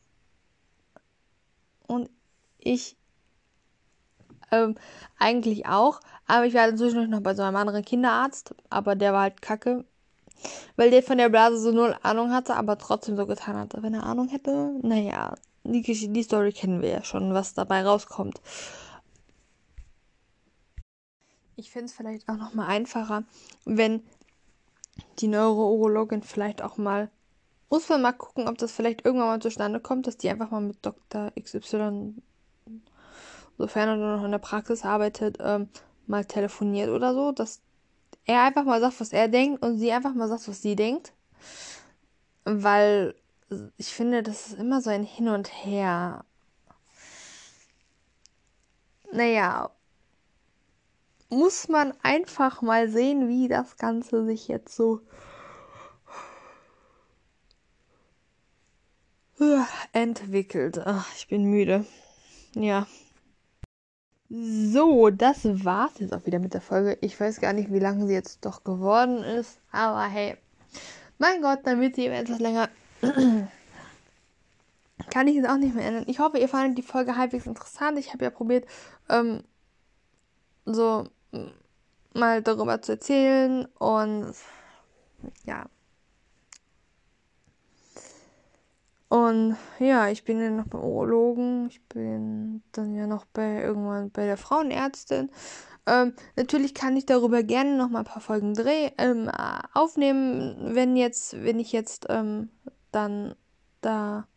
Und 1.86 2.10
ich 2.58 2.96
ähm, 4.52 4.76
eigentlich 5.18 5.66
auch. 5.66 6.00
Aber 6.28 6.46
ich 6.46 6.54
war 6.54 6.68
inzwischen 6.68 7.10
noch 7.10 7.22
bei 7.22 7.36
so 7.36 7.44
einem 7.44 7.56
anderen 7.56 7.84
Kinderarzt. 7.84 8.56
Aber 8.70 8.96
der 8.96 9.14
war 9.14 9.22
halt 9.24 9.42
kacke. 9.42 9.86
Weil 10.76 10.92
der 10.92 11.04
von 11.04 11.18
der 11.18 11.30
Blase 11.30 11.60
so 11.60 11.72
null 11.72 11.98
Ahnung 12.02 12.32
hatte, 12.32 12.56
aber 12.56 12.78
trotzdem 12.78 13.18
so 13.18 13.26
getan 13.26 13.58
hat, 13.58 13.82
wenn 13.82 13.94
er 13.94 14.04
Ahnung 14.04 14.30
hätte. 14.30 14.72
Naja, 14.82 15.36
die, 15.64 15.82
die 15.82 16.24
Story 16.24 16.54
kennen 16.54 16.82
wir 16.82 16.90
ja 16.90 17.04
schon, 17.04 17.34
was 17.34 17.54
dabei 17.54 17.84
rauskommt. 17.84 18.40
Ich 21.58 21.72
finde 21.72 21.88
es 21.88 21.94
vielleicht 21.94 22.30
auch 22.30 22.38
noch 22.38 22.54
mal 22.54 22.68
einfacher, 22.68 23.24
wenn 23.66 24.02
die 25.20 25.28
Neurourologin 25.28 26.24
vielleicht 26.24 26.62
auch 26.62 26.78
mal 26.78 27.10
muss 27.70 27.88
man 27.88 28.02
mal 28.02 28.14
gucken, 28.14 28.48
ob 28.48 28.58
das 28.58 28.72
vielleicht 28.72 29.06
irgendwann 29.06 29.28
mal 29.28 29.42
zustande 29.42 29.80
kommt, 29.80 30.08
dass 30.08 30.18
die 30.18 30.30
einfach 30.30 30.50
mal 30.52 30.62
mit 30.62 30.84
Dr. 30.84 31.32
XY, 31.40 32.16
sofern 33.60 33.90
er 33.90 34.18
noch 34.18 34.24
in 34.24 34.32
der 34.32 34.40
Praxis 34.40 34.84
arbeitet, 34.84 35.38
ähm, 35.40 35.70
mal 36.08 36.26
telefoniert 36.26 36.90
oder 36.90 37.14
so, 37.14 37.32
dass 37.32 37.62
er 38.26 38.44
einfach 38.44 38.64
mal 38.64 38.80
sagt, 38.80 39.00
was 39.00 39.14
er 39.14 39.28
denkt 39.28 39.62
und 39.62 39.78
sie 39.78 39.92
einfach 39.92 40.16
mal 40.16 40.28
sagt, 40.28 40.48
was 40.48 40.62
sie 40.64 40.76
denkt. 40.76 41.14
Weil 42.46 43.14
ich 43.78 43.94
finde, 43.94 44.24
das 44.24 44.48
ist 44.48 44.60
immer 44.60 44.82
so 44.82 44.90
ein 44.90 45.04
Hin 45.04 45.28
und 45.28 45.48
Her. 45.66 46.24
Naja, 49.12 49.70
muss 51.30 51.68
man 51.68 51.94
einfach 52.02 52.62
mal 52.62 52.90
sehen, 52.90 53.28
wie 53.28 53.48
das 53.48 53.78
Ganze 53.78 54.26
sich 54.26 54.48
jetzt 54.48 54.76
so 54.76 55.02
entwickelt. 59.94 60.80
Ach, 60.86 61.08
ich 61.16 61.28
bin 61.28 61.44
müde. 61.44 61.86
Ja. 62.56 62.88
So, 64.30 65.10
das 65.10 65.44
war's 65.66 65.98
jetzt 65.98 66.14
auch 66.14 66.26
wieder 66.28 66.38
mit 66.38 66.54
der 66.54 66.62
Folge. 66.62 67.00
Ich 67.02 67.20
weiß 67.20 67.42
gar 67.42 67.54
nicht, 67.54 67.74
wie 67.74 67.80
lange 67.80 68.06
sie 68.06 68.14
jetzt 68.14 68.46
doch 68.46 68.64
geworden 68.64 69.24
ist. 69.24 69.60
Aber 69.72 70.04
hey, 70.04 70.38
mein 71.18 71.42
Gott, 71.42 71.66
wird 71.66 71.96
sie 71.96 72.06
etwas 72.08 72.40
länger. 72.40 72.70
Kann 75.10 75.28
ich 75.28 75.36
jetzt 75.36 75.50
auch 75.50 75.58
nicht 75.58 75.74
mehr 75.74 75.86
ändern. 75.86 76.04
Ich 76.08 76.20
hoffe, 76.20 76.38
ihr 76.38 76.48
fandet 76.48 76.78
die 76.78 76.84
Folge 76.84 77.18
halbwegs 77.18 77.48
interessant. 77.48 77.98
Ich 77.98 78.14
habe 78.14 78.24
ja 78.24 78.30
probiert, 78.30 78.68
ähm, 79.10 79.44
so 80.66 81.08
mal 82.14 82.44
darüber 82.44 82.82
zu 82.82 82.92
erzählen 82.92 83.66
und 83.80 84.34
ja. 85.46 85.66
Und 89.10 89.58
ja, 89.80 90.08
ich 90.10 90.24
bin 90.24 90.40
ja 90.40 90.52
noch 90.52 90.68
beim 90.68 90.82
Urologen. 90.82 91.68
Ich 91.68 91.82
bin 91.88 92.62
dann 92.72 92.94
ja 92.94 93.08
noch 93.08 93.26
bei 93.26 93.62
irgendwann 93.62 94.12
bei 94.12 94.26
der 94.26 94.38
Frauenärztin. 94.38 95.32
Ähm, 95.88 96.14
natürlich 96.36 96.76
kann 96.76 96.96
ich 96.96 97.08
darüber 97.08 97.42
gerne 97.42 97.76
noch 97.76 97.90
mal 97.90 98.00
ein 98.00 98.06
paar 98.06 98.22
Folgen 98.22 98.54
dreh, 98.54 98.92
ähm, 99.00 99.30
aufnehmen, 99.74 100.76
wenn 100.76 100.96
jetzt, 100.96 101.44
wenn 101.44 101.60
ich 101.60 101.72
jetzt 101.72 102.06
ähm, 102.10 102.50
dann 102.92 103.36
da 103.82 104.28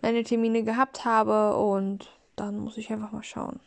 meine 0.00 0.24
Termine 0.24 0.62
gehabt 0.64 1.04
habe 1.04 1.56
und 1.56 2.10
dann 2.36 2.58
muss 2.58 2.78
ich 2.78 2.90
einfach 2.90 3.12
mal 3.12 3.22
schauen. 3.22 3.60